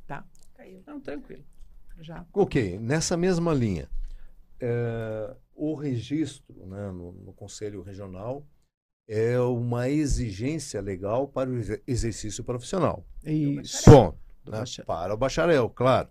[0.07, 0.25] Tá?
[0.67, 1.45] Então, tranquilo.
[2.01, 2.25] Já.
[2.33, 3.89] Ok, nessa mesma linha,
[4.61, 8.47] eh, o registro né, no, no Conselho Regional
[9.09, 13.05] é uma exigência legal para o exer- exercício profissional.
[13.25, 13.85] Isso.
[13.85, 14.19] Ponto.
[14.47, 14.65] Né.
[14.87, 16.09] Para o bacharel, claro.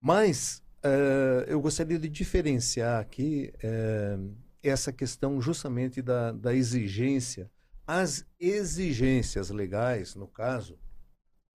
[0.00, 4.18] Mas eh, eu gostaria de diferenciar aqui eh,
[4.68, 7.50] essa questão justamente da, da exigência.
[7.86, 10.78] As exigências legais, no caso,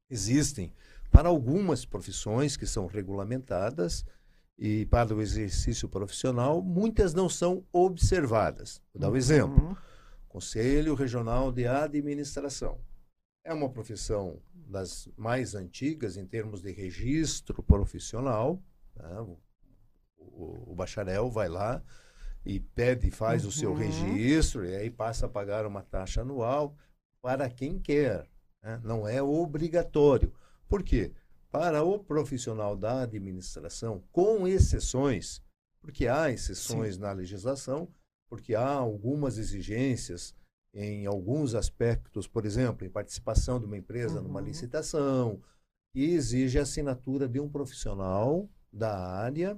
[0.10, 0.74] existem
[1.12, 4.06] para algumas profissões que são regulamentadas
[4.58, 8.82] e para o exercício profissional, muitas não são observadas.
[8.94, 9.68] Vou dar um exemplo.
[9.70, 9.76] Uhum.
[10.28, 12.80] Conselho Regional de Administração.
[13.44, 18.62] É uma profissão das mais antigas em termos de registro profissional.
[18.96, 19.20] né?
[19.22, 19.40] O,
[20.18, 21.82] o- o bacharel vai lá
[22.46, 23.76] e pede, faz o seu Uhum.
[23.78, 26.76] registro e aí passa a pagar uma taxa anual
[27.22, 28.28] para quem quer.
[28.64, 28.80] né?
[28.84, 30.34] Não é obrigatório.
[30.68, 31.12] Por quê?
[31.52, 35.42] Para o profissional da administração, com exceções,
[35.80, 37.88] porque há exceções na legislação,
[38.30, 40.36] porque há algumas exigências
[40.74, 44.46] em alguns aspectos, por exemplo, em participação de uma empresa numa Uhum.
[44.46, 45.42] licitação,
[45.96, 49.58] e exige a assinatura de um profissional da área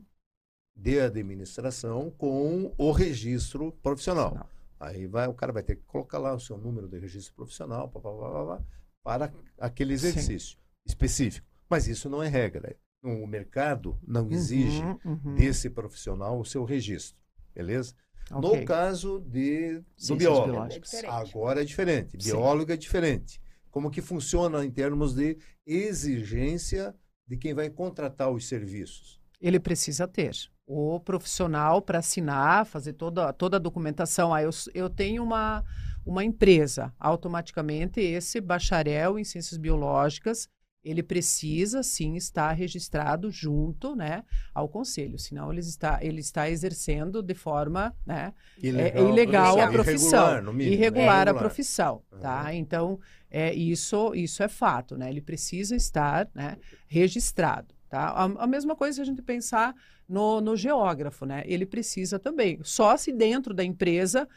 [0.82, 4.34] de administração com o registro profissional.
[4.34, 4.46] Não.
[4.80, 7.90] Aí vai, o cara vai ter que colocar lá o seu número de registro profissional
[7.90, 8.62] pá,
[9.04, 10.08] para aquele Sim.
[10.08, 11.46] exercício específico.
[11.70, 12.76] Mas isso não é regra.
[13.04, 15.36] O mercado não exige Uhum, uhum.
[15.36, 17.18] desse profissional o seu registro,
[17.54, 17.94] beleza?
[18.32, 18.60] Ok.
[18.60, 20.74] No caso de, do biólogo.
[20.74, 22.22] É agora é diferente.
[22.22, 22.32] Sim.
[22.32, 23.42] Biólogo é diferente.
[23.70, 26.96] Como que funciona em termos de exigência
[27.28, 29.19] de quem vai contratar os serviços?
[29.40, 30.32] Ele precisa ter
[30.68, 34.34] o profissional para assinar, fazer toda, toda a documentação.
[34.34, 35.64] Ah, eu, eu tenho uma,
[36.06, 40.48] uma empresa, automaticamente esse bacharel em ciências biológicas,
[40.84, 44.24] ele precisa sim estar registrado junto né,
[44.54, 49.72] ao conselho, senão ele está, ele está exercendo de forma né, é ilegal a irregular,
[49.72, 51.40] profissão, no mínimo, irregular a irregular.
[51.40, 52.54] profissão, tá?
[52.54, 53.00] Então,
[53.30, 55.10] é, isso, isso é fato, né?
[55.10, 58.10] Ele precisa estar né, registrado, tá?
[58.10, 59.76] A, a mesma coisa se a gente pensar
[60.08, 61.44] no, no geógrafo, né?
[61.46, 64.28] Ele precisa também, só se dentro da empresa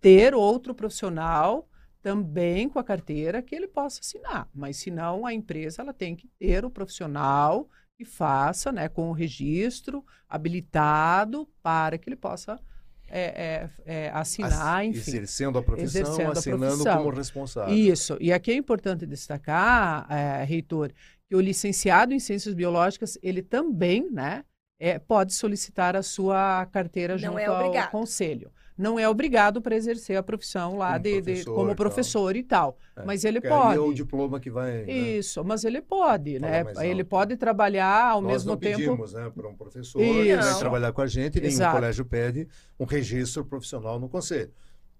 [0.00, 1.68] ter outro profissional
[2.02, 6.16] também com a carteira que ele possa assinar, mas se não, a empresa ela tem
[6.16, 12.58] que ter o profissional que faça, né, com o registro habilitado para que ele possa
[13.08, 14.98] é, é, é, assinar, Ass- enfim.
[14.98, 16.96] Exercendo a profissão, Exercendo a assinando profissão.
[17.04, 17.74] como responsável.
[17.74, 18.16] Isso.
[18.20, 20.90] E aqui é importante destacar, é, reitor,
[21.32, 24.44] que o licenciado em ciências biológicas, ele também, né,
[24.78, 28.50] é, pode solicitar a sua carteira junto é ao conselho.
[28.76, 31.76] Não é obrigado para exercer a profissão lá Como de, de- professor como e tal.
[31.76, 32.78] professor e tal.
[32.96, 33.76] É, Mas ele pode.
[33.78, 34.84] é o diploma que vai.
[34.84, 34.92] né?
[34.92, 36.86] Isso, mas ele pode, Falar né?
[36.90, 38.76] Ele pode trabalhar ao Nós mesmo não tempo.
[38.78, 41.76] pedimos, né, para um professor que vai trabalhar com a gente, nenhum Exato.
[41.76, 42.46] colégio pede
[42.78, 44.52] um registro profissional no conselho.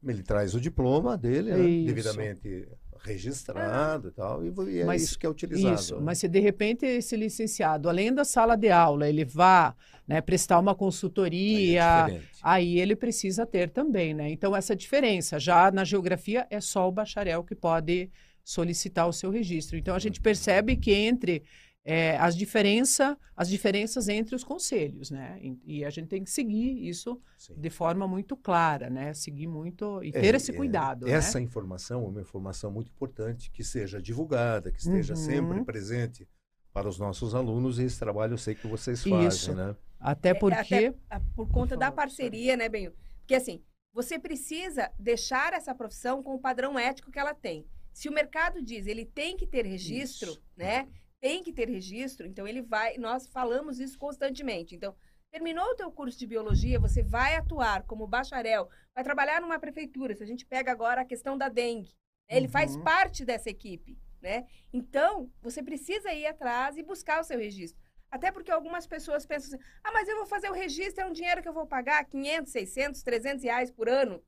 [0.02, 2.66] Ele traz o diploma dele, né, devidamente
[3.02, 5.74] registrado e tal, e, é Mas- isso que é utilizado.
[5.74, 6.02] Isso, né?
[6.02, 9.74] mas se de repente esse licenciado, além da sala de aula, ele vá
[10.06, 14.30] né, prestar uma Aí é consultoria, aí ele precisa ter também, né?
[14.30, 15.38] Então, essa diferença.
[15.38, 18.10] Já na geografia, é só o bacharel que pode
[18.44, 19.76] solicitar o seu registro.
[19.76, 21.42] Então, a gente percebe que entre
[21.84, 25.38] é, as, diferença, as diferenças entre os conselhos, né?
[25.42, 27.54] E, e a gente tem que seguir isso Sim.
[27.56, 29.12] de forma muito clara, né?
[29.14, 31.44] Seguir muito e É, ter esse é, cuidado, Essa né?
[31.44, 35.20] informação é uma informação muito importante que seja divulgada, que esteja Uhum.
[35.20, 36.28] sempre presente
[36.72, 39.10] para os nossos alunos e esse trabalho eu sei que vocês Isso.
[39.10, 39.76] fazem, né?
[39.98, 40.94] Até É, porque...
[41.08, 42.92] até por conta da parceria, né, Benho?
[43.20, 43.60] Porque assim,
[43.92, 47.66] você precisa deixar essa profissão com o padrão ético que ela tem.
[47.92, 50.42] Se o mercado diz ele tem que ter registro, Isso.
[50.56, 50.88] né?
[51.22, 52.98] Tem que ter registro, então ele vai.
[52.98, 54.74] Nós falamos isso constantemente.
[54.74, 54.92] Então,
[55.30, 60.16] terminou o teu curso de biologia, você vai atuar como bacharel, vai trabalhar numa prefeitura.
[60.16, 61.94] Se a gente pega agora a questão da dengue,
[62.28, 62.82] né, ele faz Uhum.
[62.82, 64.48] parte dessa equipe, né?
[64.72, 67.80] Então, você precisa ir atrás e buscar o seu registro.
[68.10, 71.12] Até porque algumas pessoas pensam assim, ah, mas eu vou fazer o registro, é um
[71.12, 74.20] dinheiro que eu vou pagar 500, 600, 300 reais por ano.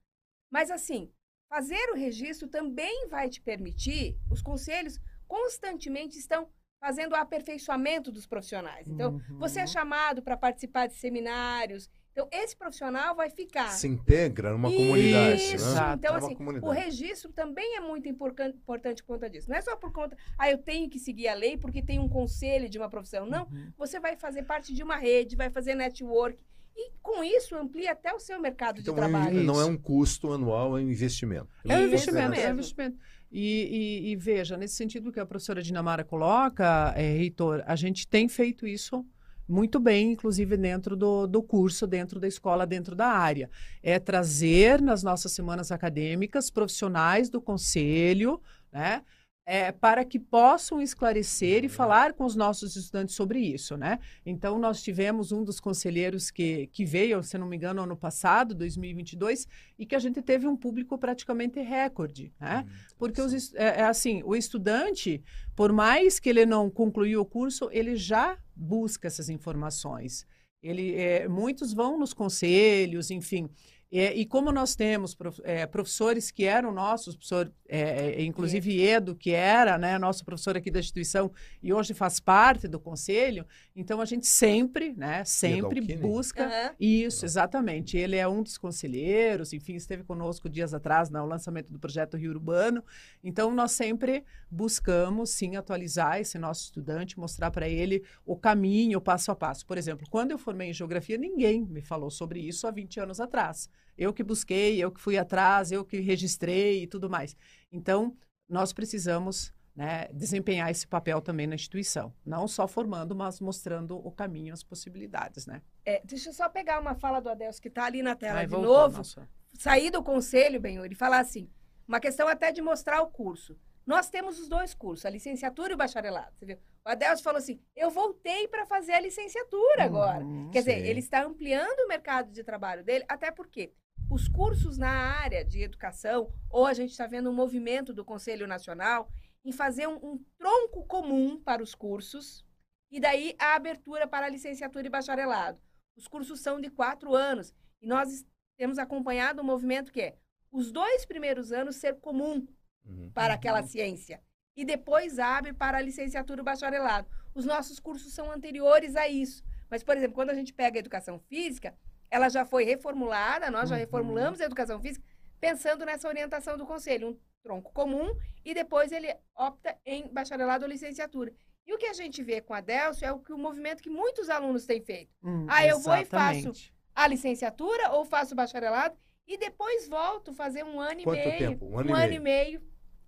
[0.48, 1.12] Mas assim,
[1.50, 6.48] fazer o registro também vai te permitir, os conselhos constantemente estão
[6.84, 8.86] fazendo o aperfeiçoamento dos profissionais.
[8.86, 9.38] Então, uhum.
[9.38, 13.70] você é chamado para participar de seminários, então, esse profissional vai ficar.
[13.70, 14.78] Se integra numa Isso.
[14.78, 15.42] comunidade.
[15.42, 15.74] Isso.
[15.74, 15.94] Né?
[15.94, 16.64] Então, assim, comunidade.
[16.64, 18.56] o registro também é muito importante
[19.02, 19.50] por conta disso.
[19.50, 22.08] Não é só por conta, ah, eu tenho que seguir a lei porque tem um
[22.08, 23.26] conselho de uma profissão.
[23.26, 23.44] Não.
[23.46, 23.72] Uhum.
[23.76, 26.38] Você vai fazer parte de uma rede, vai fazer network.
[26.76, 29.42] E com isso amplia até o seu mercado então, de trabalho.
[29.42, 31.48] Não é um custo anual, é um investimento.
[31.64, 32.96] É um investimento, é um investimento.
[33.30, 37.18] E, e, e, veja, nesse sentido que a professora Dinamara coloca, é,
[37.66, 39.04] a gente tem feito isso
[39.48, 43.50] muito bem, inclusive dentro do, do curso, dentro da escola, dentro da área.
[43.82, 48.40] É trazer nas nossas semanas acadêmicas profissionais do conselho,
[48.72, 49.02] né?
[49.46, 53.98] É, para que possam esclarecer e falar com os nossos estudantes sobre isso, né?
[54.24, 58.54] Então, nós tivemos um dos conselheiros que, que veio, se não me engano, ano passado,
[58.54, 59.46] 2022,
[59.78, 62.64] e que a gente teve um público praticamente recorde, né?
[62.66, 65.22] Hum, Porque, os, é, é, assim, o estudante,
[65.54, 70.26] por mais que ele não concluiu o curso, ele já busca essas informações.
[70.62, 73.50] Ele, é, muitos vão nos conselhos, enfim,
[73.96, 78.84] é, e como nós temos prof, é, professores que eram nossos, professor, é, é inclusive
[78.84, 81.30] Edo, que era né, nosso professor aqui da instituição
[81.62, 86.74] e hoje faz parte do conselho, então a gente sempre, né, sempre busca uhum.
[86.80, 87.96] isso, exatamente.
[87.96, 92.32] Ele é um dos conselheiros, enfim, esteve conosco dias atrás no lançamento do projeto Rio
[92.32, 92.82] Urbano.
[93.22, 99.00] Então nós sempre buscamos sim atualizar esse nosso estudante, mostrar para ele o caminho, o
[99.00, 99.64] passo a passo.
[99.64, 103.20] Por exemplo, quando eu formei em geografia, ninguém me falou sobre isso há 20 anos
[103.20, 103.68] atrás.
[103.96, 107.36] Eu que busquei, eu que fui atrás, eu que registrei e tudo mais.
[107.70, 108.16] Então,
[108.48, 112.14] nós precisamos né, desempenhar esse papel também na instituição.
[112.24, 115.62] Não só formando, mas mostrando o caminho, as possibilidades, né?
[115.84, 118.46] É, deixa eu só pegar uma fala do Adelso que está ali na tela Ai,
[118.46, 118.98] de novo.
[118.98, 119.28] Nossa.
[119.54, 121.48] Sair do conselho, Benhur, e falar assim,
[121.86, 123.56] uma questão até de mostrar o curso.
[123.86, 126.34] Nós temos os dois cursos, a licenciatura e o bacharelado.
[126.34, 126.58] Você viu?
[126.84, 130.24] O Adelso falou assim: eu voltei para fazer a licenciatura hum, agora.
[130.50, 130.70] Quer sim.
[130.70, 133.72] dizer, ele está ampliando o mercado de trabalho dele, até porque
[134.10, 138.46] os cursos na área de educação, ou a gente está vendo um movimento do Conselho
[138.46, 139.10] Nacional
[139.44, 142.44] em fazer um, um, tronco comum para os cursos,
[142.90, 145.60] e daí a abertura para a licenciatura e bacharelado.
[145.96, 148.24] Os cursos são de quatro anos, e nós
[148.56, 150.16] temos acompanhado um movimento que é
[150.50, 152.46] os dois primeiros anos ser comum
[152.84, 153.10] uhum.
[153.12, 153.66] para aquela uhum.
[153.66, 154.22] ciência,
[154.56, 157.08] e depois abre para a licenciatura e bacharelado.
[157.34, 159.44] Os nossos cursos são anteriores a isso.
[159.68, 161.76] Mas, por exemplo, quando a gente pega a educação física,
[162.14, 163.80] ela já foi reformulada, nós já uhum.
[163.80, 165.04] reformulamos a educação física
[165.40, 170.70] pensando nessa orientação do conselho, um tronco comum, e depois ele opta em bacharelado ou
[170.70, 171.32] licenciatura.
[171.66, 173.90] E o que a gente vê com a Delcio é o, que, o movimento que
[173.90, 175.12] muitos alunos têm feito.
[175.24, 175.84] Hum, ah, eu exatamente.
[175.84, 178.96] vou e faço a licenciatura ou faço o bacharelado
[179.26, 181.50] e depois volto fazer um ano Quanto e meio.
[181.50, 181.66] Tempo?
[181.66, 182.62] Um ano um e ano meio,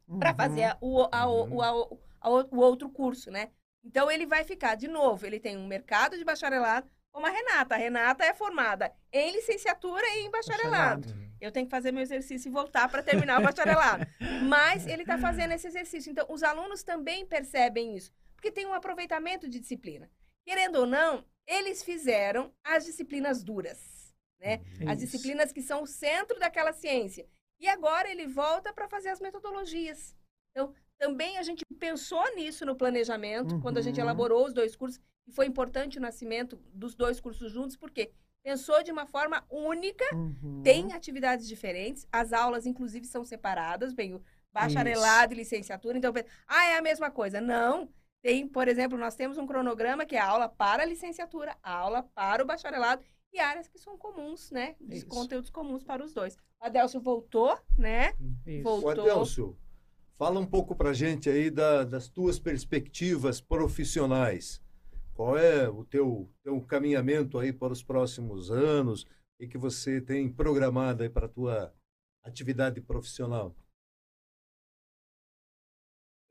[0.08, 0.18] uhum.
[0.18, 1.54] para fazer o, a, uhum.
[1.54, 1.68] o, a,
[2.22, 3.50] a, o outro curso, né?
[3.84, 7.74] Então ele vai ficar, de novo, ele tem um mercado de bacharelado, como a Renata.
[7.74, 11.00] A Renata é formada em licenciatura e em bacharelado.
[11.00, 11.36] bacharelado.
[11.40, 14.06] Eu tenho que fazer meu exercício e voltar para terminar o bacharelado.
[14.46, 16.10] Mas ele está fazendo esse exercício.
[16.10, 20.10] Então, os alunos também percebem isso, porque tem um aproveitamento de disciplina.
[20.44, 24.60] Querendo ou não, eles fizeram as disciplinas duras, né?
[24.74, 24.88] Isso.
[24.90, 27.26] As disciplinas que são o centro daquela ciência.
[27.58, 30.14] E agora ele volta para fazer as metodologias.
[30.50, 33.60] Então, também a gente pensou nisso no planejamento, uhum.
[33.60, 34.06] quando a gente uhum.
[34.06, 38.82] elaborou os dois cursos, e foi importante o nascimento dos dois cursos juntos, porque pensou
[38.82, 40.62] de uma forma única, uhum.
[40.62, 44.22] tem atividades diferentes, as aulas, inclusive, são separadas, bem, o
[44.52, 45.40] bacharelado Isso.
[45.40, 46.12] e licenciatura, então,
[46.46, 47.40] ah, é a mesma coisa.
[47.40, 47.88] Não,
[48.22, 51.72] tem, por exemplo, nós temos um cronograma que é a aula para a licenciatura, a
[51.72, 54.76] aula para o bacharelado e áreas que são comuns, né?
[54.80, 56.36] Os conteúdos comuns para os dois.
[56.60, 58.14] O Adelcio voltou, né?
[58.46, 58.62] Isso.
[58.62, 59.04] Voltou.
[59.04, 59.58] O Adelcio,
[60.18, 64.62] fala um pouco para gente aí da, das tuas perspectivas profissionais.
[65.14, 69.06] Qual é o teu, teu caminhamento aí para os próximos anos?
[69.40, 71.72] O que você tem programado aí para a tua
[72.24, 73.54] atividade profissional?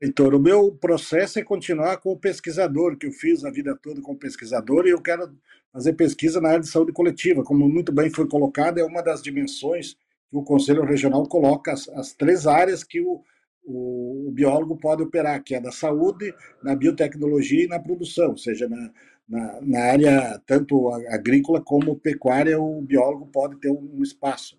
[0.00, 4.02] Heitor, o meu processo é continuar com o pesquisador, que eu fiz a vida toda
[4.02, 5.34] como pesquisador, e eu quero
[5.72, 7.42] fazer pesquisa na área de saúde coletiva.
[7.42, 9.94] Como muito bem foi colocado, é uma das dimensões
[10.28, 13.24] que o Conselho Regional coloca, as, as três áreas que o,
[13.66, 18.38] o, o, biólogo pode operar, que é da saúde, na biotecnologia e na produção, ou
[18.38, 18.90] seja, na,
[19.28, 24.56] na, na área tanto agrícola como pecuária, o biólogo pode ter um, espaço.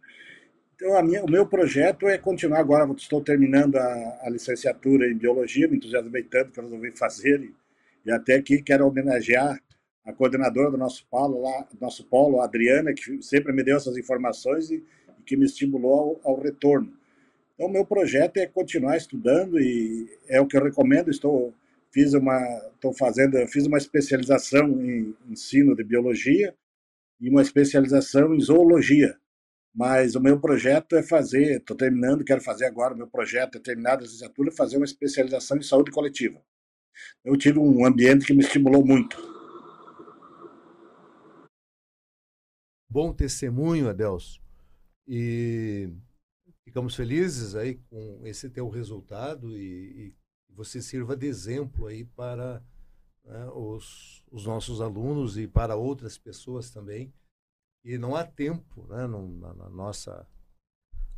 [0.76, 5.68] Então, minha, o meu projeto é continuar agora, estou terminando a, a, licenciatura em biologia,
[5.68, 7.56] me entusiasmei tanto que resolvi fazer, e,
[8.06, 9.58] e até aqui quero homenagear
[10.06, 13.98] a coordenadora do nosso polo, lá, nosso polo, a Adriana, que sempre me deu essas
[13.98, 14.76] informações e,
[15.20, 16.94] e que me estimulou ao, ao retorno.
[17.58, 21.10] Então, meu projeto é continuar estudando e é o que eu recomendo.
[21.10, 21.56] Estou
[21.92, 22.38] fiz uma
[22.76, 26.54] estou fazendo fiz uma especialização em ensino de biologia
[27.20, 29.18] e uma especialização em zoologia.
[29.74, 33.62] Mas o meu projeto é fazer, estou terminando, quero fazer agora, o meu projeto é
[33.62, 36.40] terminar a licenciatura, fazer uma especialização em saúde coletiva.
[37.26, 39.18] Eu tive um ambiente que me estimulou muito.
[42.90, 44.42] Bom testemunho, Adelso.
[45.08, 45.90] E
[46.78, 50.16] ficamos felizes aí com esse teu resultado e, e
[50.54, 52.64] você sirva de exemplo aí para
[53.26, 57.12] né, os, os nossos alunos e para outras pessoas também.
[57.84, 60.28] E não há tempo né, no, na, na, nossa,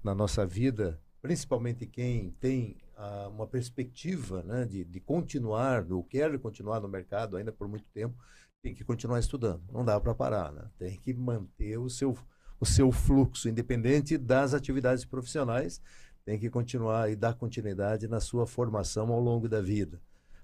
[0.02, 6.40] na nossa vida, principalmente quem tem ah, uma perspectiva né, de, de continuar, ou quer
[6.40, 8.16] continuar no mercado ainda por muito tempo,
[8.64, 9.62] tem que continuar estudando.
[9.74, 10.72] Não dá para parar, né?
[10.78, 12.18] tem que manter o seu,
[12.60, 15.82] o seu fluxo, independente das atividades profissionais,
[16.26, 20.00] tem que continuar e dar continuidade na sua formação ao longo da vida.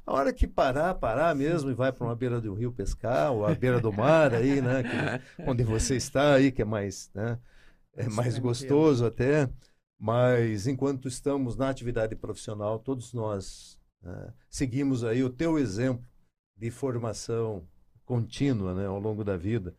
[0.05, 3.45] A hora que parar, parar mesmo e vai para uma beira do rio pescar, ou
[3.45, 4.83] a beira do mar aí, né?
[4.83, 7.39] Que, onde você está aí, que é mais, né?
[7.95, 9.49] É mais gostoso até.
[9.97, 16.05] Mas enquanto estamos na atividade profissional, todos nós né, seguimos aí o teu exemplo
[16.55, 17.67] de formação
[18.05, 19.75] contínua né, ao longo da vida.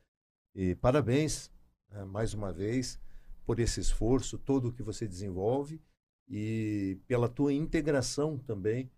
[0.55, 1.51] E parabéns,
[1.97, 3.01] né, mais uma vez,
[3.45, 5.81] por esse esforço todo que você desenvolve
[6.29, 8.91] e pela tua integração também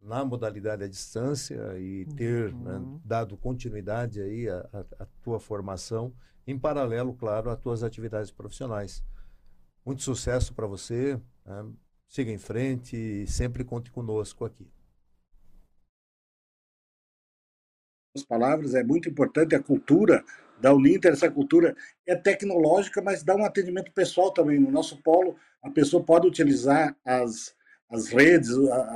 [0.00, 2.94] na modalidade à distância e ter né, uhum.
[2.94, 6.12] né, dado continuidade aí à, à, tua formação,
[6.44, 9.02] em paralelo, claro, às tuas atividades profissionais.
[9.86, 11.72] Muito sucesso para você, né?
[12.08, 14.68] siga em frente e sempre conte conosco aqui.
[18.14, 20.22] As palavras é muito importante a cultura
[20.62, 21.74] da Uninter, essa cultura
[22.06, 24.60] é tecnológica, mas dá um atendimento pessoal também.
[24.60, 27.52] No nosso polo, a pessoa pode utilizar as,
[27.90, 28.50] as redes,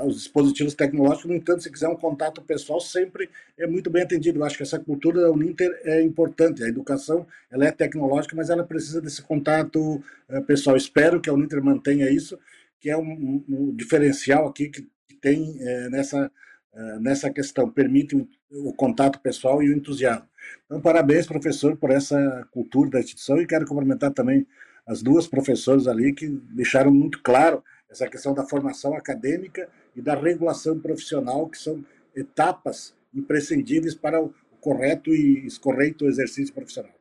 [0.05, 4.39] os dispositivos tecnológicos, no entanto, se quiser um contato pessoal, sempre é muito bem atendido.
[4.39, 6.63] Eu acho que essa cultura da Uninter é importante.
[6.63, 10.77] A educação ela é tecnológica, mas ela precisa desse contato eh, pessoal.
[10.77, 12.39] Espero que a Uninter mantenha isso,
[12.81, 16.31] que é um, um, diferencial aqui que, que tem é, nessa,
[16.73, 20.29] é, nessa questão, permite o, o contato pessoal e o entusiasmo.
[20.65, 24.47] Então, parabéns, professor, por essa cultura da instituição e quero cumprimentar também
[24.87, 30.15] as duas professoras ali que deixaram muito claro essa questão da formação acadêmica e da
[30.15, 31.85] regulação profissional, que são
[32.15, 36.95] etapas imprescindíveis para o correto e correto exercício profissional.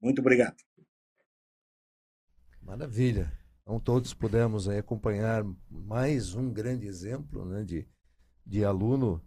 [0.00, 0.56] Muito obrigado.
[2.62, 3.32] Maravilha.
[3.62, 7.86] Então todos pudemos acompanhar mais um grande exemplo né, de,
[8.46, 9.22] de aluno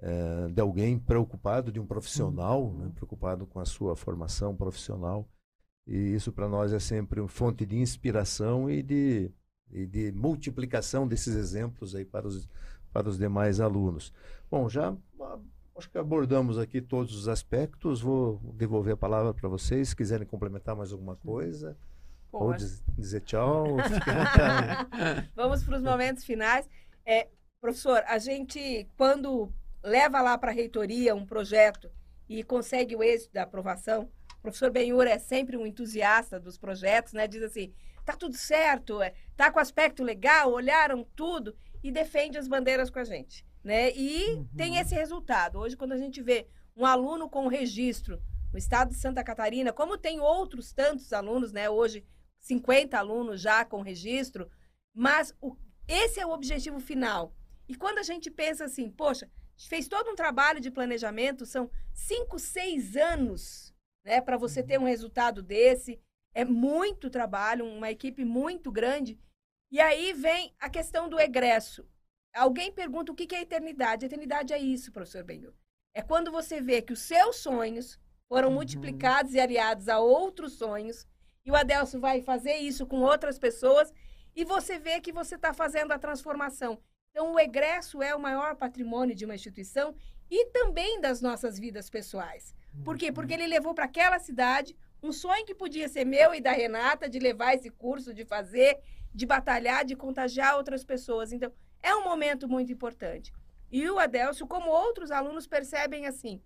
[0.00, 2.78] é, de alguém preocupado, de um profissional, uhum.
[2.78, 5.28] né, preocupado com a sua formação profissional.
[5.86, 9.32] E isso para nós é sempre uma fonte de inspiração e de,
[9.70, 12.48] e de multiplicação desses exemplos aí para os,
[12.92, 14.12] para os demais alunos.
[14.50, 15.38] Bom, já ah,
[15.76, 18.00] acho que abordamos aqui todos os aspectos.
[18.00, 19.88] Vou devolver a palavra para vocês.
[19.88, 21.76] Se quiserem complementar mais alguma coisa.
[22.30, 22.54] Ou
[22.96, 23.64] dizer tchau.
[25.34, 26.68] Vamos para os momentos finais.
[27.04, 27.28] É,
[27.60, 29.50] professor, a gente, quando
[29.82, 31.90] leva lá para a reitoria um projeto
[32.28, 37.12] e consegue o êxito da aprovação, o professor Benhur é sempre um entusiasta dos projetos,
[37.12, 37.26] né?
[37.26, 37.74] Diz assim,
[38.04, 42.98] tá tudo certo, é, tá com aspecto legal, olharam tudo e defende as bandeiras com
[42.98, 43.90] a gente, né?
[43.92, 44.48] E uhum.
[44.56, 45.58] tem esse resultado.
[45.58, 48.22] Hoje, quando a gente vê um aluno com registro
[48.52, 51.68] no estado de Santa Catarina, como tem outros tantos alunos, né?
[51.68, 52.06] Hoje,
[52.40, 54.48] 50 alunos já com registro,
[54.94, 55.56] mas o,
[55.86, 57.34] esse é o objetivo final.
[57.68, 59.28] E quando a gente pensa assim, poxa,
[59.66, 64.84] fez todo um trabalho de planejamento, são cinco, seis anos né, para você ter um
[64.84, 66.00] resultado desse.
[66.34, 69.18] É muito trabalho, uma equipe muito grande.
[69.70, 71.86] E aí vem a questão do egresso.
[72.34, 74.06] Alguém pergunta o que é eternidade.
[74.06, 75.52] eternidade é isso, professor Benhur.
[75.94, 77.98] É quando você vê que os seus sonhos
[78.28, 78.54] foram uhum.
[78.54, 81.06] multiplicados e aliados a outros sonhos,
[81.44, 83.92] e o Adelso vai fazer isso com outras pessoas,
[84.36, 86.80] e você vê que você está fazendo a transformação.
[87.18, 89.92] Então, o egresso é o maior patrimônio de uma instituição
[90.30, 92.54] e também das nossas vidas pessoais.
[92.84, 93.10] Por quê?
[93.10, 97.08] Porque ele levou para aquela cidade um sonho que podia ser meu e da Renata,
[97.08, 98.78] de levar esse curso, de fazer,
[99.12, 101.32] de batalhar, de contagiar outras pessoas.
[101.32, 101.52] Então,
[101.82, 103.32] é um momento muito importante.
[103.68, 106.40] E o Adelso, como outros alunos, percebem assim.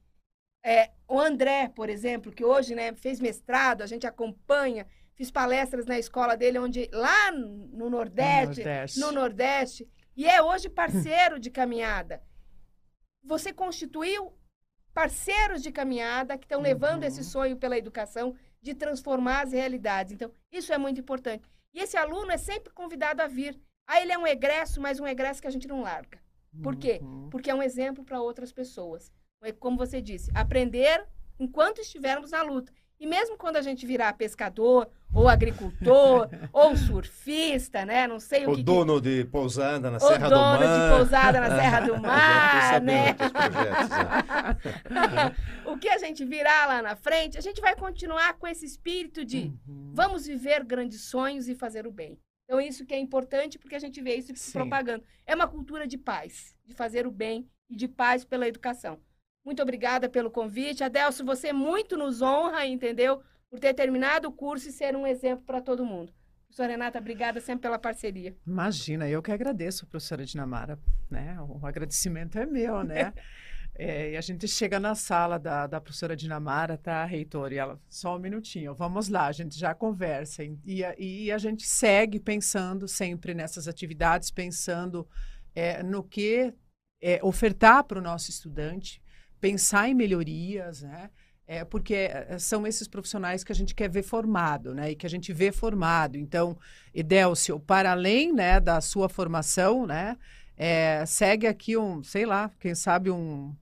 [0.64, 5.84] É, o André, por exemplo, que hoje né, fez mestrado, a gente acompanha, fiz palestras
[5.84, 11.38] na escola dele, onde lá no Nordeste, no Nordeste, no Nordeste e é hoje parceiro
[11.38, 12.22] de caminhada.
[13.22, 14.32] Você constituiu
[14.92, 16.64] parceiros de caminhada que estão Uhum.
[16.64, 20.12] levando esse sonho pela educação de transformar as realidades.
[20.12, 21.48] Então, isso é muito importante.
[21.72, 23.58] E esse aluno é sempre convidado a vir.
[23.86, 26.20] Aí ele é um egresso, mas um egresso que a gente não larga.
[26.62, 27.00] Por quê?
[27.02, 27.30] Uhum.
[27.30, 29.10] Porque é um exemplo para outras pessoas.
[29.42, 31.04] É Como você disse, aprender
[31.38, 32.72] enquanto estivermos na luta.
[33.02, 38.06] E mesmo quando a gente virar pescador, ou agricultor, ou surfista, né?
[38.06, 38.62] Não sei o, O que.
[38.62, 40.90] dono de pousada na o Serra do dono Mar.
[40.90, 43.16] de pousada na Serra do Mar, sabendo né?
[44.88, 45.34] né?
[45.66, 49.24] o que a gente virar lá na frente, a gente vai continuar com esse espírito
[49.24, 49.90] de Uhum.
[49.92, 52.16] vamos viver grandes sonhos e fazer o bem.
[52.44, 55.02] Então, isso que é importante, porque a gente vê isso se propagando.
[55.26, 59.00] É uma cultura de paz, de fazer o bem e de paz pela educação.
[59.44, 60.84] Muito obrigada pelo convite.
[60.84, 63.22] Adelso, você muito nos honra, entendeu?
[63.50, 66.12] Por ter terminado o curso e ser um exemplo para todo mundo.
[66.46, 68.36] Professora Renata, obrigada sempre pela parceria.
[68.46, 70.78] Imagina, eu que agradeço, professora Dinamara,
[71.10, 71.36] né?
[71.40, 73.12] O agradecimento é meu, né?
[73.74, 77.54] É, e a gente chega na sala da, da professora Dinamara, tá, reitor?
[77.54, 80.42] E ela, só um minutinho, vamos lá, a gente já conversa.
[80.62, 85.08] E, a- e a gente segue pensando sempre nessas atividades, pensando
[85.54, 86.52] é, no que
[87.00, 89.01] é, ofertar para o nosso estudante,
[89.42, 91.10] pensar em melhorias, né?
[91.44, 94.92] É, porque é, são esses profissionais que a gente quer ver formado, né?
[94.92, 96.16] E que a gente vê formado.
[96.16, 96.56] Então,
[96.94, 100.16] Edélcio, para além né, da sua formação, né,
[100.56, 103.52] é, segue aqui um, sei lá, quem sabe um,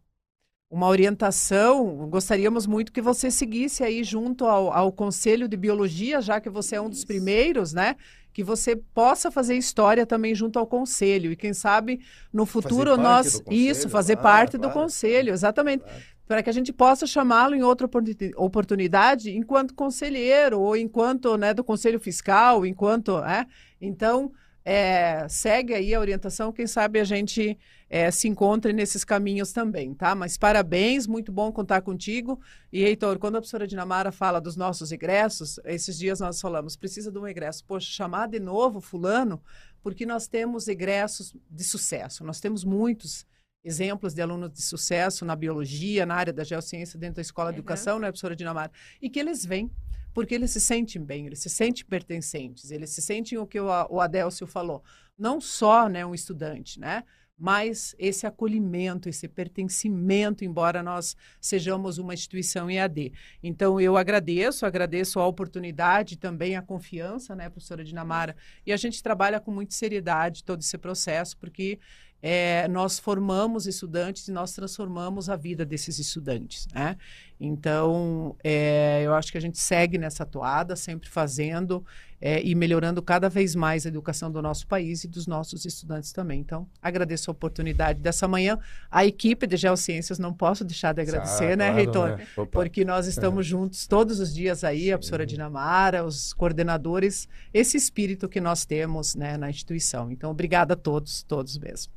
[0.70, 2.08] uma orientação.
[2.10, 6.76] Gostaríamos muito que você seguisse aí junto ao, ao Conselho de Biologia, já que você
[6.76, 7.06] é um dos Isso.
[7.06, 7.96] primeiros, né?
[8.40, 11.30] Que você possa fazer história também junto ao Conselho.
[11.30, 12.00] E quem sabe
[12.32, 13.34] no futuro nós.
[13.34, 15.98] do conselho, isso, fazer claro, parte do claro, Conselho, exatamente Claro.
[16.26, 21.52] para que a gente possa chamá-lo em outra oportuni- oportunidade enquanto conselheiro ou enquanto né,
[21.52, 23.44] do conselho fiscal, enquanto é.
[23.78, 24.32] Então
[24.64, 27.58] é, segue aí a orientação, quem sabe a gente
[27.92, 30.14] é, se encontre nesses caminhos também, tá?
[30.14, 32.40] Mas parabéns, muito bom contar contigo.
[32.72, 37.10] E Heitor, quando a professora Dinamara fala dos nossos egressos, esses dias nós falamos, precisa
[37.10, 37.64] de um egresso.
[37.64, 39.42] Poxa, chamar de novo fulano,
[39.82, 43.26] porque nós temos egressos de sucesso, nós temos muitos
[43.64, 47.56] exemplos de alunos de sucesso na biologia, na área da geociência, dentro da escola de
[47.56, 47.58] Uhum.
[47.58, 48.70] educação, né, professora Dinamara?
[49.02, 49.68] E que eles vêm,
[50.14, 54.00] porque eles se sentem bem, eles se sentem pertencentes, eles se sentem o que o
[54.00, 54.82] Adélcio falou,
[55.18, 57.02] não só né, um estudante, né?
[57.40, 63.14] Mas esse acolhimento, esse pertencimento, embora nós sejamos uma instituição EAD.
[63.42, 68.36] Então, eu agradeço, agradeço a oportunidade, também a confiança, né, professora Dinamara?
[68.66, 71.78] E a gente trabalha com muita seriedade todo esse processo, porque
[72.22, 76.98] é, nós formamos estudantes e nós transformamos a vida desses estudantes, né?
[77.40, 81.82] Então, é, eu acho que a gente segue nessa toada, sempre fazendo
[82.20, 86.12] é, e melhorando cada vez mais a educação do nosso país e dos nossos estudantes
[86.12, 86.38] também.
[86.38, 88.58] Então, agradeço a oportunidade dessa manhã.
[88.90, 92.16] A equipe de Geociências não posso deixar de agradecer, Ah, né, claro, reitor?
[92.18, 92.26] né?
[92.52, 98.28] Porque nós estamos juntos todos os dias aí, a professora Dinamara, os coordenadores, esse espírito
[98.28, 100.10] que nós temos né, na instituição.
[100.12, 101.90] Então, obrigada a todos, todos mesmo.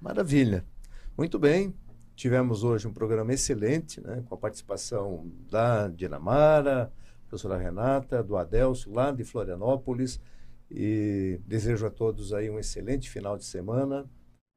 [0.00, 0.64] Maravilha.
[1.16, 1.72] Muito bem.
[2.20, 6.92] Tivemos hoje um programa excelente, né, com a participação da Dinamara,
[7.26, 10.20] professora Renata, do Adelso, lá de Florianópolis.
[10.70, 14.06] E desejo a todos aí um excelente final de semana.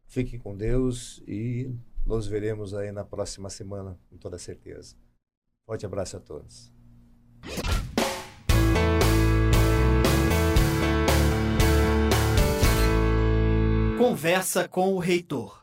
[0.05, 1.73] Fiquem com Deus e
[2.05, 4.97] nos veremos aí na próxima semana, com toda certeza.
[5.65, 6.69] Forte abraço a todos.
[13.97, 15.62] Conversa com o reitor.